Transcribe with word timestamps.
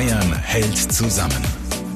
Bayern 0.00 0.32
hält 0.32 0.78
zusammen. 0.78 1.42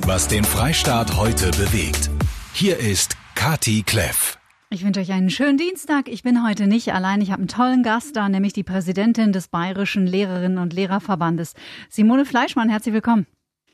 Was 0.04 0.28
den 0.28 0.44
Freistaat 0.44 1.16
heute 1.16 1.50
bewegt. 1.52 2.10
Hier 2.52 2.78
ist 2.78 3.16
Kati 3.34 3.82
Kleff. 3.82 4.36
Ich 4.68 4.84
wünsche 4.84 5.00
euch 5.00 5.10
einen 5.10 5.30
schönen 5.30 5.56
Dienstag. 5.56 6.08
Ich 6.10 6.22
bin 6.22 6.46
heute 6.46 6.66
nicht 6.66 6.92
allein. 6.92 7.22
Ich 7.22 7.30
habe 7.30 7.40
einen 7.40 7.48
tollen 7.48 7.82
Gast 7.82 8.14
da, 8.14 8.28
nämlich 8.28 8.52
die 8.52 8.62
Präsidentin 8.62 9.32
des 9.32 9.48
Bayerischen 9.48 10.06
Lehrerinnen 10.06 10.58
und 10.58 10.74
Lehrerverbandes, 10.74 11.54
Simone 11.88 12.26
Fleischmann. 12.26 12.68
Herzlich 12.68 12.92
willkommen. 12.92 13.26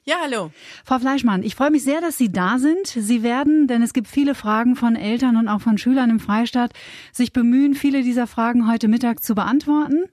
Ja, 0.05 0.17
hallo. 0.23 0.51
Frau 0.85 0.99
Fleischmann, 0.99 1.43
ich 1.43 1.57
freue 1.57 1.71
mich 1.71 1.85
sehr, 1.85 2.01
dass 2.01 2.17
Sie 2.17 2.33
da 2.33 2.59
sind. 2.59 2.87
Sie 2.87 3.23
werden, 3.23 3.67
denn 3.67 3.83
es 3.83 3.93
gibt 3.93 4.09
viele 4.09 4.35
Fragen 4.35 4.75
von 4.77 4.97
Eltern 4.97 5.37
und 5.37 5.49
auch 5.49 5.61
von 5.61 5.77
Schülern 5.77 6.09
im 6.09 6.21
Freistaat, 6.21 6.73
sich 7.13 7.33
bemühen, 7.33 7.75
viele 7.75 8.03
dieser 8.03 8.27
Fragen 8.27 8.71
heute 8.71 8.89
Mittag 8.89 9.23
zu 9.23 9.35
beantworten 9.35 10.05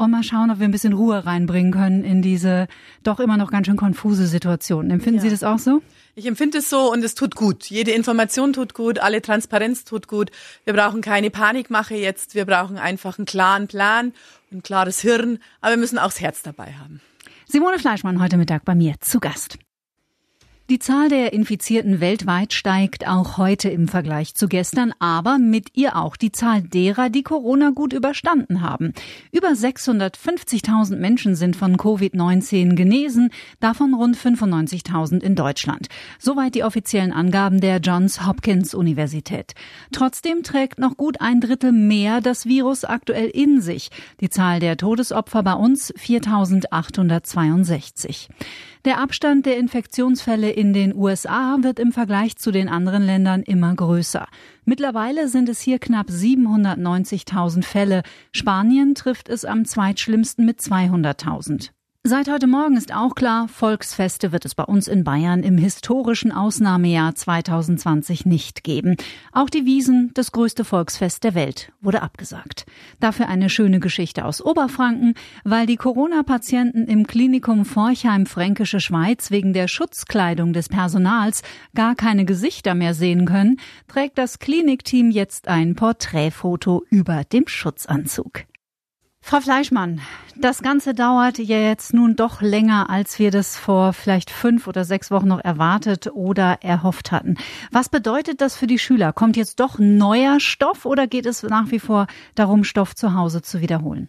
und 0.00 0.10
mal 0.10 0.22
schauen, 0.22 0.50
ob 0.50 0.58
wir 0.58 0.64
ein 0.66 0.70
bisschen 0.70 0.92
Ruhe 0.92 1.24
reinbringen 1.24 1.72
können 1.72 2.04
in 2.04 2.22
diese 2.22 2.66
doch 3.02 3.20
immer 3.20 3.36
noch 3.36 3.50
ganz 3.50 3.66
schön 3.66 3.76
konfuse 3.76 4.26
Situation. 4.26 4.90
Empfinden 4.90 5.18
ja. 5.18 5.22
Sie 5.22 5.30
das 5.30 5.44
auch 5.44 5.58
so? 5.58 5.82
Ich 6.14 6.26
empfinde 6.26 6.58
es 6.58 6.68
so 6.68 6.90
und 6.92 7.04
es 7.04 7.14
tut 7.14 7.36
gut. 7.36 7.66
Jede 7.66 7.92
Information 7.92 8.52
tut 8.52 8.74
gut, 8.74 8.98
alle 8.98 9.22
Transparenz 9.22 9.84
tut 9.84 10.08
gut. 10.08 10.30
Wir 10.64 10.74
brauchen 10.74 11.00
keine 11.00 11.30
Panikmache 11.30 11.94
jetzt. 11.94 12.34
Wir 12.34 12.44
brauchen 12.44 12.78
einfach 12.78 13.18
einen 13.18 13.26
klaren 13.26 13.68
Plan, 13.68 14.12
ein 14.52 14.62
klares 14.62 15.00
Hirn, 15.00 15.38
aber 15.60 15.72
wir 15.72 15.78
müssen 15.78 15.98
auch 15.98 16.08
das 16.08 16.20
Herz 16.20 16.42
dabei 16.42 16.74
haben. 16.74 17.00
Simone 17.46 17.78
Fleischmann 17.78 18.20
heute 18.20 18.36
Mittag 18.36 18.64
bei 18.64 18.74
mir 18.74 18.94
zu 19.00 19.20
Gast. 19.20 19.58
Die 20.70 20.78
Zahl 20.78 21.08
der 21.08 21.32
Infizierten 21.32 22.00
weltweit 22.00 22.52
steigt 22.52 23.08
auch 23.08 23.38
heute 23.38 23.68
im 23.68 23.88
Vergleich 23.88 24.36
zu 24.36 24.46
gestern, 24.46 24.92
aber 25.00 25.38
mit 25.38 25.76
ihr 25.76 25.96
auch 25.96 26.14
die 26.14 26.30
Zahl 26.30 26.62
derer, 26.62 27.10
die 27.10 27.24
Corona 27.24 27.70
gut 27.70 27.92
überstanden 27.92 28.60
haben. 28.60 28.92
Über 29.32 29.48
650.000 29.48 30.94
Menschen 30.94 31.34
sind 31.34 31.56
von 31.56 31.76
Covid-19 31.76 32.76
genesen, 32.76 33.30
davon 33.58 33.94
rund 33.94 34.16
95.000 34.16 35.24
in 35.24 35.34
Deutschland. 35.34 35.88
Soweit 36.20 36.54
die 36.54 36.62
offiziellen 36.62 37.12
Angaben 37.12 37.60
der 37.60 37.78
Johns 37.78 38.24
Hopkins 38.24 38.72
Universität. 38.72 39.54
Trotzdem 39.90 40.44
trägt 40.44 40.78
noch 40.78 40.96
gut 40.96 41.20
ein 41.20 41.40
Drittel 41.40 41.72
mehr 41.72 42.20
das 42.20 42.46
Virus 42.46 42.84
aktuell 42.84 43.30
in 43.30 43.60
sich. 43.60 43.90
Die 44.20 44.30
Zahl 44.30 44.60
der 44.60 44.76
Todesopfer 44.76 45.42
bei 45.42 45.54
uns 45.54 45.92
4.862. 45.94 48.28
Der 48.86 48.98
Abstand 48.98 49.44
der 49.44 49.58
Infektionsfälle 49.58 50.50
in 50.50 50.72
den 50.72 50.94
USA 50.94 51.58
wird 51.60 51.78
im 51.78 51.92
Vergleich 51.92 52.36
zu 52.36 52.50
den 52.50 52.70
anderen 52.70 53.02
Ländern 53.02 53.42
immer 53.42 53.74
größer. 53.74 54.26
Mittlerweile 54.64 55.28
sind 55.28 55.50
es 55.50 55.60
hier 55.60 55.78
knapp 55.78 56.08
790.000 56.08 57.62
Fälle. 57.62 58.02
Spanien 58.32 58.94
trifft 58.94 59.28
es 59.28 59.44
am 59.44 59.66
zweitschlimmsten 59.66 60.46
mit 60.46 60.60
200.000. 60.60 61.72
Seit 62.02 62.30
heute 62.30 62.46
Morgen 62.46 62.78
ist 62.78 62.94
auch 62.94 63.14
klar, 63.14 63.46
Volksfeste 63.46 64.32
wird 64.32 64.46
es 64.46 64.54
bei 64.54 64.64
uns 64.64 64.88
in 64.88 65.04
Bayern 65.04 65.42
im 65.42 65.58
historischen 65.58 66.32
Ausnahmejahr 66.32 67.14
2020 67.14 68.24
nicht 68.24 68.64
geben. 68.64 68.96
Auch 69.32 69.50
die 69.50 69.66
Wiesen, 69.66 70.10
das 70.14 70.32
größte 70.32 70.64
Volksfest 70.64 71.24
der 71.24 71.34
Welt, 71.34 71.72
wurde 71.82 72.00
abgesagt. 72.00 72.64
Dafür 73.00 73.28
eine 73.28 73.50
schöne 73.50 73.80
Geschichte 73.80 74.24
aus 74.24 74.42
Oberfranken, 74.42 75.12
weil 75.44 75.66
die 75.66 75.76
Corona-Patienten 75.76 76.86
im 76.86 77.06
Klinikum 77.06 77.66
Forchheim 77.66 78.24
Fränkische 78.24 78.80
Schweiz 78.80 79.30
wegen 79.30 79.52
der 79.52 79.68
Schutzkleidung 79.68 80.54
des 80.54 80.70
Personals 80.70 81.42
gar 81.74 81.94
keine 81.96 82.24
Gesichter 82.24 82.74
mehr 82.74 82.94
sehen 82.94 83.26
können, 83.26 83.60
trägt 83.88 84.16
das 84.16 84.38
Klinikteam 84.38 85.10
jetzt 85.10 85.48
ein 85.48 85.74
Porträtfoto 85.74 86.82
über 86.88 87.24
dem 87.24 87.46
Schutzanzug. 87.46 88.46
Frau 89.22 89.40
Fleischmann, 89.40 90.00
das 90.34 90.62
Ganze 90.62 90.94
dauert 90.94 91.38
ja 91.38 91.58
jetzt 91.58 91.92
nun 91.92 92.16
doch 92.16 92.40
länger, 92.40 92.88
als 92.90 93.18
wir 93.18 93.30
das 93.30 93.56
vor 93.56 93.92
vielleicht 93.92 94.30
fünf 94.30 94.66
oder 94.66 94.84
sechs 94.84 95.10
Wochen 95.10 95.28
noch 95.28 95.44
erwartet 95.44 96.08
oder 96.12 96.58
erhofft 96.62 97.12
hatten. 97.12 97.36
Was 97.70 97.90
bedeutet 97.90 98.40
das 98.40 98.56
für 98.56 98.66
die 98.66 98.78
Schüler? 98.78 99.12
Kommt 99.12 99.36
jetzt 99.36 99.60
doch 99.60 99.78
neuer 99.78 100.40
Stoff 100.40 100.86
oder 100.86 101.06
geht 101.06 101.26
es 101.26 101.42
nach 101.42 101.70
wie 101.70 101.78
vor 101.78 102.06
darum, 102.34 102.64
Stoff 102.64 102.96
zu 102.96 103.14
Hause 103.14 103.42
zu 103.42 103.60
wiederholen? 103.60 104.08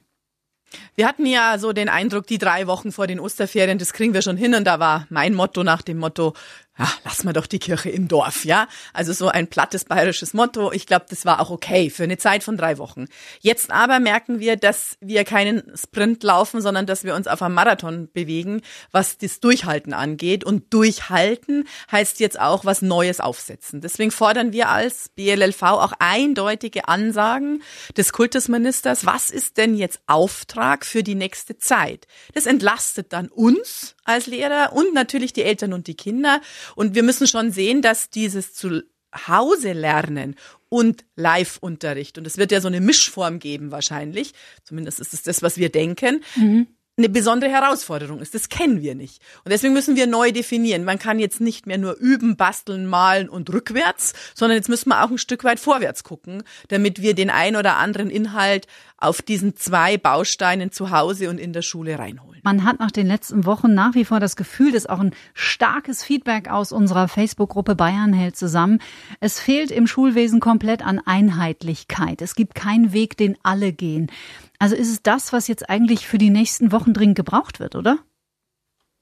Wir 0.95 1.07
hatten 1.07 1.25
ja 1.25 1.57
so 1.59 1.73
den 1.73 1.89
Eindruck, 1.89 2.27
die 2.27 2.37
drei 2.37 2.65
Wochen 2.65 2.93
vor 2.93 3.05
den 3.05 3.19
Osterferien, 3.19 3.77
das 3.77 3.91
kriegen 3.91 4.13
wir 4.13 4.21
schon 4.21 4.37
hin. 4.37 4.55
Und 4.55 4.65
da 4.65 4.79
war 4.79 5.05
mein 5.09 5.33
Motto 5.33 5.63
nach 5.63 5.81
dem 5.81 5.97
Motto, 5.97 6.33
ja, 6.79 6.87
lass 7.03 7.23
mal 7.25 7.33
doch 7.33 7.47
die 7.47 7.59
Kirche 7.59 7.89
im 7.89 8.07
Dorf, 8.07 8.45
ja. 8.45 8.67
Also 8.93 9.11
so 9.11 9.27
ein 9.27 9.47
plattes 9.47 9.83
bayerisches 9.85 10.33
Motto. 10.33 10.71
Ich 10.71 10.85
glaube, 10.85 11.05
das 11.09 11.25
war 11.25 11.41
auch 11.41 11.49
okay 11.49 11.89
für 11.89 12.03
eine 12.03 12.17
Zeit 12.17 12.43
von 12.43 12.55
drei 12.55 12.77
Wochen. 12.77 13.07
Jetzt 13.41 13.71
aber 13.71 13.99
merken 13.99 14.39
wir, 14.39 14.55
dass 14.55 14.95
wir 15.01 15.25
keinen 15.25 15.63
Sprint 15.75 16.23
laufen, 16.23 16.61
sondern 16.61 16.85
dass 16.85 17.03
wir 17.03 17.13
uns 17.13 17.27
auf 17.27 17.41
einem 17.41 17.55
Marathon 17.55 18.09
bewegen, 18.13 18.61
was 18.91 19.17
das 19.17 19.41
Durchhalten 19.41 19.93
angeht. 19.93 20.45
Und 20.45 20.73
Durchhalten 20.73 21.67
heißt 21.91 22.21
jetzt 22.21 22.39
auch 22.39 22.63
was 22.63 22.81
Neues 22.81 23.19
aufsetzen. 23.19 23.81
Deswegen 23.81 24.11
fordern 24.11 24.53
wir 24.53 24.69
als 24.69 25.09
BLLV 25.09 25.61
auch 25.63 25.93
eindeutige 25.99 26.87
Ansagen 26.87 27.63
des 27.97 28.13
Kultusministers. 28.13 29.05
Was 29.05 29.29
ist 29.29 29.57
denn 29.57 29.75
jetzt 29.75 29.99
Auftrag 30.07 30.85
für 30.85 31.03
die 31.03 31.15
nächste 31.15 31.57
Zeit? 31.57 32.07
Das 32.33 32.45
entlastet 32.45 33.11
dann 33.11 33.27
uns 33.27 33.95
als 34.03 34.27
Lehrer 34.27 34.73
und 34.73 34.93
natürlich 34.93 35.33
die 35.33 35.43
Eltern 35.43 35.73
und 35.73 35.87
die 35.87 35.95
Kinder. 35.95 36.41
Und 36.75 36.95
wir 36.95 37.03
müssen 37.03 37.27
schon 37.27 37.51
sehen, 37.51 37.81
dass 37.81 38.09
dieses 38.09 38.53
zu 38.53 38.81
Hause 39.27 39.73
lernen 39.73 40.35
und 40.69 41.03
Live-Unterricht, 41.15 42.17
und 42.17 42.25
es 42.25 42.37
wird 42.37 42.51
ja 42.51 42.61
so 42.61 42.69
eine 42.69 42.79
Mischform 42.79 43.39
geben 43.39 43.71
wahrscheinlich, 43.71 44.33
zumindest 44.63 45.01
ist 45.01 45.13
es 45.13 45.21
das, 45.21 45.41
was 45.41 45.57
wir 45.57 45.69
denken, 45.69 46.23
mhm 46.35 46.67
eine 46.97 47.09
besondere 47.09 47.49
Herausforderung 47.49 48.19
ist. 48.19 48.35
Das 48.35 48.49
kennen 48.49 48.81
wir 48.81 48.95
nicht. 48.95 49.21
Und 49.43 49.51
deswegen 49.51 49.73
müssen 49.73 49.95
wir 49.95 50.07
neu 50.07 50.31
definieren. 50.31 50.83
Man 50.83 50.99
kann 50.99 51.19
jetzt 51.19 51.41
nicht 51.41 51.65
mehr 51.65 51.77
nur 51.77 51.95
üben, 51.97 52.35
basteln, 52.35 52.85
malen 52.85 53.29
und 53.29 53.51
rückwärts, 53.51 54.13
sondern 54.35 54.57
jetzt 54.57 54.69
müssen 54.69 54.89
wir 54.89 55.03
auch 55.03 55.09
ein 55.09 55.17
Stück 55.17 55.43
weit 55.43 55.59
vorwärts 55.59 56.03
gucken, 56.03 56.43
damit 56.67 57.01
wir 57.01 57.15
den 57.15 57.29
ein 57.29 57.55
oder 57.55 57.77
anderen 57.77 58.09
Inhalt 58.09 58.67
auf 58.97 59.21
diesen 59.21 59.55
zwei 59.55 59.97
Bausteinen 59.97 60.71
zu 60.71 60.91
Hause 60.91 61.29
und 61.29 61.39
in 61.39 61.53
der 61.53 61.63
Schule 61.63 61.97
reinholen. 61.97 62.30
Man 62.43 62.63
hat 62.63 62.79
nach 62.79 62.91
den 62.91 63.07
letzten 63.07 63.45
Wochen 63.45 63.73
nach 63.73 63.95
wie 63.95 64.05
vor 64.05 64.19
das 64.19 64.35
Gefühl, 64.35 64.71
dass 64.71 64.87
auch 64.87 64.99
ein 64.99 65.15
starkes 65.33 66.03
Feedback 66.03 66.49
aus 66.49 66.71
unserer 66.71 67.07
Facebook-Gruppe 67.07 67.75
Bayern 67.75 68.13
hält 68.13 68.35
zusammen. 68.35 68.79
Es 69.19 69.39
fehlt 69.39 69.71
im 69.71 69.87
Schulwesen 69.87 70.39
komplett 70.39 70.83
an 70.83 70.99
Einheitlichkeit. 70.99 72.21
Es 72.21 72.35
gibt 72.35 72.55
keinen 72.55 72.93
Weg, 72.93 73.17
den 73.17 73.37
alle 73.43 73.73
gehen. 73.73 74.11
Also 74.59 74.75
ist 74.75 74.91
es 74.91 75.01
das, 75.01 75.33
was 75.33 75.47
jetzt 75.47 75.69
eigentlich 75.69 76.07
für 76.07 76.17
die 76.17 76.29
nächsten 76.29 76.71
Wochen 76.71 76.93
dringend 76.93 77.15
gebraucht 77.15 77.59
wird, 77.59 77.75
oder? 77.75 77.97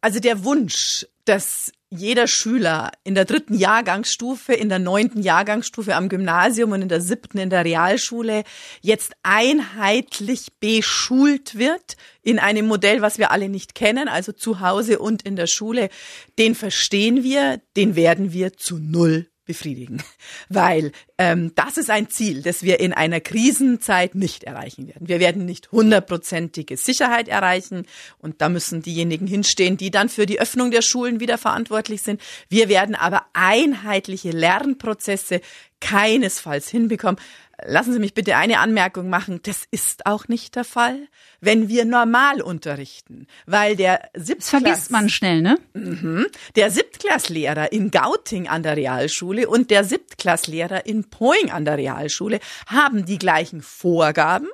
Also 0.02 0.20
der 0.20 0.44
Wunsch, 0.44 1.06
dass 1.26 1.72
jeder 1.90 2.28
Schüler 2.28 2.92
in 3.04 3.16
der 3.16 3.26
dritten 3.26 3.56
Jahrgangsstufe, 3.56 4.54
in 4.54 4.70
der 4.70 4.80
neunten 4.80 5.22
Jahrgangsstufe 5.22 5.96
am 5.96 6.08
Gymnasium 6.08 6.72
und 6.72 6.84
in 6.84 6.90
der 6.90 7.02
siebten 7.02 7.40
in 7.40 7.50
der 7.50 7.66
Realschule 7.66 8.44
jetzt 8.82 9.14
einheitlich 9.24 10.48
beschult 10.60 11.58
wird 11.58 11.98
in 12.22 12.38
einem 12.38 12.68
Modell, 12.68 13.02
was 13.02 13.18
wir 13.18 13.32
alle 13.32 13.50
nicht 13.50 13.74
kennen, 13.74 14.08
also 14.08 14.32
zu 14.32 14.60
Hause 14.60 15.00
und 15.00 15.24
in 15.24 15.36
der 15.36 15.48
Schule, 15.48 15.90
den 16.38 16.54
verstehen 16.54 17.24
wir, 17.24 17.60
den 17.76 17.96
werden 17.96 18.34
wir 18.34 18.54
zu 18.54 18.78
null 18.78 19.28
befriedigen, 19.50 20.04
weil 20.50 20.92
ähm, 21.18 21.54
das 21.56 21.78
ist 21.78 21.90
ein 21.90 22.08
Ziel, 22.08 22.44
das 22.44 22.62
wir 22.62 22.80
in 22.80 22.94
einer 22.94 23.20
Krisenzeit 23.20 24.14
nicht 24.14 24.44
erreichen 24.44 24.88
werden. 24.88 25.08
Wir 25.08 25.20
werden 25.20 25.44
nicht 25.44 25.72
hundertprozentige 25.72 26.78
Sicherheit 26.78 27.28
erreichen 27.28 27.88
und 28.20 28.42
da 28.42 28.50
müssen 28.50 28.84
diejenigen 28.84 29.26
hinstehen, 29.26 29.76
die 29.76 29.90
dann 29.90 30.08
für 30.08 30.28
die 30.28 30.40
Öffnung 30.40 30.70
der 30.70 30.84
Schulen 30.84 31.20
wieder 31.20 31.40
verantwortlich 31.40 32.04
sind. 32.04 32.22
Wir 32.48 32.70
werden 32.70 32.94
aber 32.94 33.26
einheitliche 33.34 34.30
Lernprozesse 34.30 35.42
keinesfalls 35.80 36.70
hinbekommen. 36.70 37.20
Lassen 37.66 37.94
Sie 37.94 38.00
mich 38.00 38.14
bitte 38.14 38.36
eine 38.36 38.60
Anmerkung 38.60 39.10
machen. 39.10 39.40
Das 39.44 39.64
ist 39.72 40.06
auch 40.06 40.28
nicht 40.28 40.56
der 40.56 40.64
Fall, 40.64 41.08
wenn 41.42 41.70
wir 41.70 41.86
normal 41.86 42.42
unterrichten, 42.42 43.28
weil 43.46 43.76
der 43.76 44.10
Siebtklass... 44.14 44.50
vergisst 44.50 44.92
man 44.92 45.10
schnell, 45.10 45.42
ne? 45.42 45.58
Mhm. 45.74 46.28
Der 46.56 46.72
Siebtklasslehrer 46.72 47.72
in 47.72 47.92
Gauting 47.92 48.48
an 48.48 48.64
der 48.64 48.78
Realschule 48.78 49.48
und 49.48 49.72
der 49.72 49.84
Siebtklasslehrer 49.84 50.86
in 50.86 51.10
Poing 51.10 51.52
an 51.52 51.66
der 51.66 51.78
Realschule 51.78 52.40
haben 52.68 53.06
die 53.06 53.18
gleichen 53.18 53.62
Vorgaben. 53.62 54.48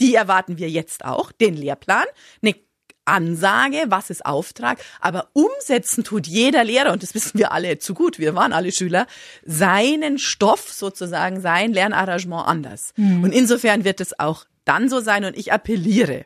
Die 0.00 0.14
erwarten 0.14 0.56
wir 0.58 0.70
jetzt 0.70 1.04
auch, 1.04 1.30
den 1.30 1.54
Lehrplan, 1.54 2.06
eine 2.42 2.54
Ansage, 3.04 3.84
was 3.88 4.10
ist 4.10 4.24
Auftrag, 4.24 4.78
aber 5.00 5.28
umsetzen 5.32 6.04
tut 6.04 6.26
jeder 6.26 6.64
Lehrer, 6.64 6.92
und 6.92 7.02
das 7.02 7.14
wissen 7.14 7.38
wir 7.38 7.52
alle 7.52 7.78
zu 7.78 7.94
gut, 7.94 8.18
wir 8.18 8.34
waren 8.34 8.52
alle 8.52 8.72
Schüler, 8.72 9.06
seinen 9.44 10.18
Stoff 10.18 10.72
sozusagen, 10.72 11.40
sein 11.40 11.72
Lernarrangement 11.72 12.46
anders. 12.46 12.92
Mhm. 12.96 13.24
Und 13.24 13.32
insofern 13.32 13.84
wird 13.84 14.00
es 14.00 14.18
auch 14.18 14.44
dann 14.64 14.88
so 14.88 15.00
sein 15.00 15.24
und 15.24 15.36
ich 15.36 15.52
appelliere 15.52 16.24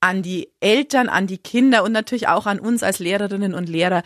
an 0.00 0.22
die 0.22 0.50
Eltern, 0.60 1.08
an 1.08 1.26
die 1.26 1.38
Kinder 1.38 1.84
und 1.84 1.92
natürlich 1.92 2.28
auch 2.28 2.46
an 2.46 2.58
uns 2.58 2.82
als 2.82 2.98
Lehrerinnen 2.98 3.54
und 3.54 3.68
Lehrer, 3.68 4.02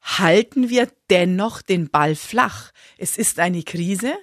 halten 0.00 0.70
wir 0.70 0.88
dennoch 1.10 1.60
den 1.60 1.90
Ball 1.90 2.14
flach. 2.14 2.70
Es 2.96 3.18
ist 3.18 3.38
eine 3.38 3.62
Krise 3.62 4.14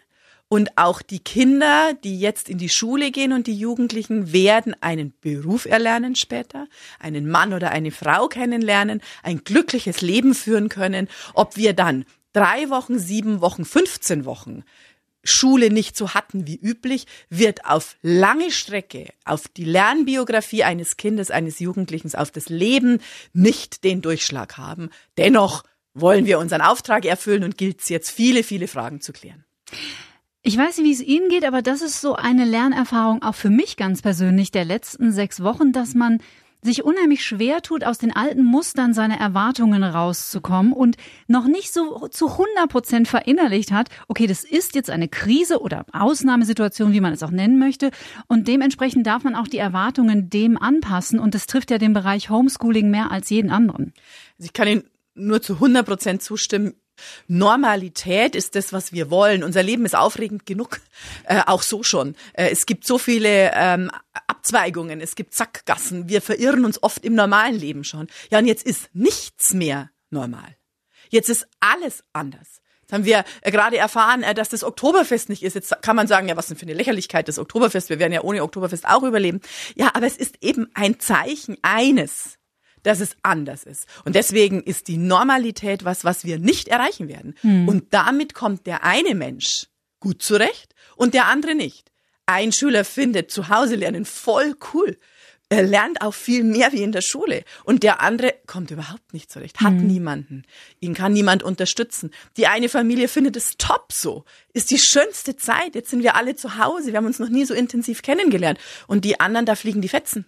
Und 0.48 0.78
auch 0.78 1.02
die 1.02 1.20
Kinder, 1.20 1.94
die 2.04 2.20
jetzt 2.20 2.50
in 2.50 2.58
die 2.58 2.70
Schule 2.70 3.12
gehen 3.12 3.34
und 3.34 3.48
die 3.48 3.58
Jugendlichen 3.58 4.32
werden 4.32 4.76
einen 4.80 5.14
Beruf 5.20 5.66
erlernen 5.66 6.16
später, 6.16 6.68
einen 7.00 7.28
Mann 7.30 7.54
oder 7.54 7.72
eine 7.72 7.92
Frau 7.92 8.28
kennenlernen, 8.28 9.02
ein 9.24 9.44
glückliches 9.44 10.02
Leben 10.02 10.36
führen 10.36 10.70
können. 10.70 11.10
Ob 11.34 11.58
wir 11.58 11.74
dann 11.74 12.06
drei 12.32 12.70
Wochen, 12.70 13.00
sieben 13.00 13.42
Wochen, 13.42 13.66
15 13.66 14.26
Wochen 14.26 14.64
Schule 15.26 15.72
nicht 15.72 15.98
so 15.98 16.14
hatten 16.14 16.48
wie 16.48 16.56
üblich, 16.56 17.08
wird 17.30 17.66
auf 17.66 17.98
lange 18.02 18.52
Strecke, 18.52 19.10
auf 19.26 19.48
die 19.48 19.66
Lernbiografie 19.66 20.64
eines 20.64 20.98
Kindes, 20.98 21.32
eines 21.32 21.60
Jugendlichen, 21.60 22.14
auf 22.16 22.32
das 22.32 22.48
Leben 22.48 23.00
nicht 23.34 23.84
den 23.84 24.02
Durchschlag 24.02 24.58
haben. 24.58 24.90
Dennoch 25.18 25.64
wollen 25.94 26.26
wir 26.26 26.40
unseren 26.40 26.62
Auftrag 26.62 27.06
erfüllen 27.06 27.44
und 27.44 27.58
gilt 27.58 27.82
es 27.82 27.90
jetzt 27.90 28.12
viele, 28.12 28.44
viele 28.44 28.68
Fragen 28.68 29.02
zu 29.02 29.12
klären. 29.12 29.44
Ich 30.48 30.56
weiß 30.56 30.78
nicht, 30.78 30.86
wie 30.86 30.92
es 30.92 31.02
Ihnen 31.02 31.28
geht, 31.28 31.44
aber 31.44 31.64
das 31.64 31.82
ist 31.82 32.02
so 32.02 32.14
eine 32.14 32.46
Lernerfahrung 32.46 33.24
auch 33.24 33.34
für 33.34 33.50
mich 33.50 33.78
ganz 33.78 34.04
persönlich 34.04 34.52
der 34.52 34.64
letzten 34.64 35.12
sechs 35.12 35.42
Wochen, 35.42 35.72
dass 35.72 35.96
man 35.96 36.20
sich 36.62 36.84
unheimlich 36.84 37.26
schwer 37.26 37.64
tut, 37.64 37.84
aus 37.84 37.98
den 37.98 38.16
alten 38.16 38.44
Mustern 38.44 38.94
seiner 38.94 39.20
Erwartungen 39.20 39.84
rauszukommen 39.84 40.72
und 40.72 40.98
noch 41.28 41.48
nicht 41.48 41.74
so 41.74 42.10
zu 42.10 42.30
100 42.30 42.70
Prozent 42.70 43.08
verinnerlicht 43.08 43.72
hat, 43.72 43.90
okay, 44.08 44.28
das 44.28 44.44
ist 44.44 44.76
jetzt 44.76 44.92
eine 44.92 45.08
Krise 45.08 45.62
oder 45.62 45.88
Ausnahmesituation, 45.92 46.94
wie 46.94 47.02
man 47.02 47.14
es 47.14 47.24
auch 47.24 47.32
nennen 47.32 47.58
möchte. 47.58 47.90
Und 48.28 48.48
dementsprechend 48.48 49.08
darf 49.08 49.24
man 49.24 49.34
auch 49.34 49.48
die 49.48 49.58
Erwartungen 49.58 50.30
dem 50.30 50.62
anpassen. 50.62 51.18
Und 51.18 51.34
das 51.34 51.48
trifft 51.48 51.72
ja 51.72 51.80
den 51.80 51.94
Bereich 51.94 52.30
Homeschooling 52.30 52.92
mehr 52.92 53.10
als 53.10 53.32
jeden 53.32 53.50
anderen. 53.50 53.94
Also 54.38 54.46
ich 54.46 54.54
kann 54.54 54.68
Ihnen 54.68 54.84
nur 55.16 55.42
zu 55.42 55.54
100 55.54 55.84
Prozent 55.84 56.22
zustimmen. 56.22 56.76
Normalität 57.28 58.36
ist 58.36 58.56
das, 58.56 58.74
was 58.74 58.94
wir 58.94 59.10
wollen. 59.10 59.44
Unser 59.44 59.64
Leben 59.64 59.86
ist 59.86 59.96
aufregend 59.96 60.46
genug, 60.46 60.80
äh, 61.26 61.42
auch 61.46 61.62
so 61.62 61.84
schon. 61.84 62.16
Äh, 62.34 62.50
es 62.50 62.66
gibt 62.66 62.86
so 62.86 62.98
viele 62.98 63.52
ähm, 63.54 63.92
Abzweigungen, 64.28 65.02
es 65.02 65.16
gibt 65.16 65.34
Sackgassen. 65.34 66.10
Wir 66.10 66.22
verirren 66.22 66.66
uns 66.66 66.82
oft 66.82 67.04
im 67.06 67.16
normalen 67.16 67.56
Leben 67.56 67.84
schon. 67.84 68.08
Ja, 68.30 68.40
und 68.40 68.46
jetzt 68.46 68.66
ist 68.66 68.90
nichts 68.94 69.54
mehr 69.54 69.90
normal. 70.10 70.56
Jetzt 71.10 71.30
ist 71.30 71.48
alles 71.60 72.04
anders. 72.14 72.62
Jetzt 72.82 72.94
haben 72.94 73.06
wir 73.06 73.24
äh, 73.42 73.52
gerade 73.52 73.78
erfahren, 73.78 74.22
äh, 74.22 74.36
dass 74.36 74.50
das 74.50 74.64
Oktoberfest 74.64 75.30
nicht 75.30 75.44
ist. 75.44 75.56
Jetzt 75.56 75.82
kann 75.82 75.96
man 75.96 76.08
sagen, 76.08 76.28
ja, 76.28 76.38
was 76.38 76.48
denn 76.48 76.58
für 76.58 76.66
eine 76.66 76.76
Lächerlichkeit 76.76 77.28
das 77.28 77.40
Oktoberfest? 77.40 77.90
Wir 77.90 78.00
werden 78.00 78.14
ja 78.14 78.22
ohne 78.22 78.44
Oktoberfest 78.44 78.88
auch 78.88 79.04
überleben. 79.04 79.42
Ja, 79.76 79.92
aber 79.94 80.06
es 80.06 80.18
ist 80.18 80.36
eben 80.42 80.70
ein 80.76 81.00
Zeichen 81.00 81.58
eines 81.64 82.38
dass 82.86 83.00
es 83.00 83.16
anders 83.24 83.64
ist. 83.64 83.88
Und 84.06 84.16
deswegen 84.16 84.62
ist 84.62 84.88
die 84.88 84.98
Normalität 84.98 85.86
was, 85.86 86.04
was 86.04 86.24
wir 86.26 86.40
nicht 86.40 86.68
erreichen 86.68 87.08
werden. 87.08 87.36
Hm. 87.42 87.68
Und 87.68 87.94
damit 87.94 88.34
kommt 88.34 88.68
der 88.68 88.84
eine 88.84 89.16
Mensch 89.16 89.68
gut 90.00 90.22
zurecht 90.22 90.76
und 90.96 91.14
der 91.14 91.26
andere 91.26 91.56
nicht. 91.56 91.92
Ein 92.28 92.52
Schüler 92.52 92.86
findet 92.86 93.32
zu 93.32 93.50
Hause 93.50 93.76
lernen 93.76 94.06
voll 94.06 94.56
cool 94.74 94.98
er 95.50 95.62
lernt 95.62 96.02
auch 96.02 96.14
viel 96.16 96.44
mehr 96.44 96.72
wie 96.72 96.82
in 96.82 96.92
der 96.92 97.02
Schule. 97.02 97.44
Und 97.66 97.84
der 97.84 98.02
andere 98.02 98.34
kommt 98.48 98.72
überhaupt 98.72 99.14
nicht 99.14 99.32
zurecht, 99.32 99.62
hat 99.62 99.74
mhm. 99.74 99.86
niemanden. 99.86 100.44
Ihn 100.80 100.96
kann 100.96 101.14
niemand 101.14 101.44
unterstützen. 101.44 102.10
Die 102.36 102.48
eine 102.48 102.68
Familie 102.68 103.08
findet 103.08 103.36
es 103.36 103.56
top 103.58 103.92
so. 103.92 104.26
Ist 104.54 104.72
die 104.72 104.80
schönste 104.80 105.36
Zeit. 105.36 105.76
Jetzt 105.76 105.92
sind 105.92 106.02
wir 106.02 106.16
alle 106.16 106.36
zu 106.36 106.58
Hause. 106.58 106.88
Wir 106.88 106.98
haben 106.98 107.06
uns 107.06 107.20
noch 107.20 107.30
nie 107.30 107.46
so 107.46 107.54
intensiv 107.54 108.02
kennengelernt. 108.02 108.58
Und 108.88 109.06
die 109.06 109.20
anderen, 109.20 109.46
da 109.46 109.54
fliegen 109.54 109.82
die 109.82 109.88
Fetzen. 109.88 110.26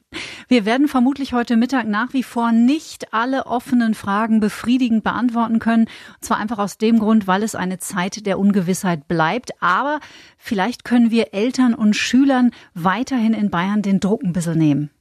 Wir 0.50 0.66
werden 0.66 0.88
vermutlich 0.88 1.34
heute 1.34 1.58
Mittag 1.58 1.88
nach 1.88 2.14
wie 2.14 2.24
vor 2.24 2.52
nicht 2.52 3.12
alle 3.12 3.48
offenen 3.48 3.96
Fragen 3.96 4.40
befriedigend 4.40 5.04
beantworten 5.04 5.58
können. 5.58 5.86
Und 5.86 6.26
zwar 6.26 6.38
einfach 6.38 6.60
aus 6.60 6.78
dem 6.78 7.00
Grund, 7.00 7.26
weil 7.26 7.42
es 7.42 7.56
eine 7.56 7.80
Zeit 7.80 8.28
der 8.28 8.38
Ungewissheit 8.38 9.08
bleibt. 9.08 9.52
Aber 9.64 10.00
vielleicht 10.38 10.84
können 10.84 11.10
wir 11.10 11.34
Eltern 11.34 11.74
und 11.74 11.96
Schülern 11.96 12.52
weiterhin 12.76 13.34
in 13.34 13.50
Bayern 13.50 13.82
den 13.82 14.00
Druck 14.00 14.24
ein 14.24 14.34
bisschen 14.34 14.60
nehmen 14.60 14.92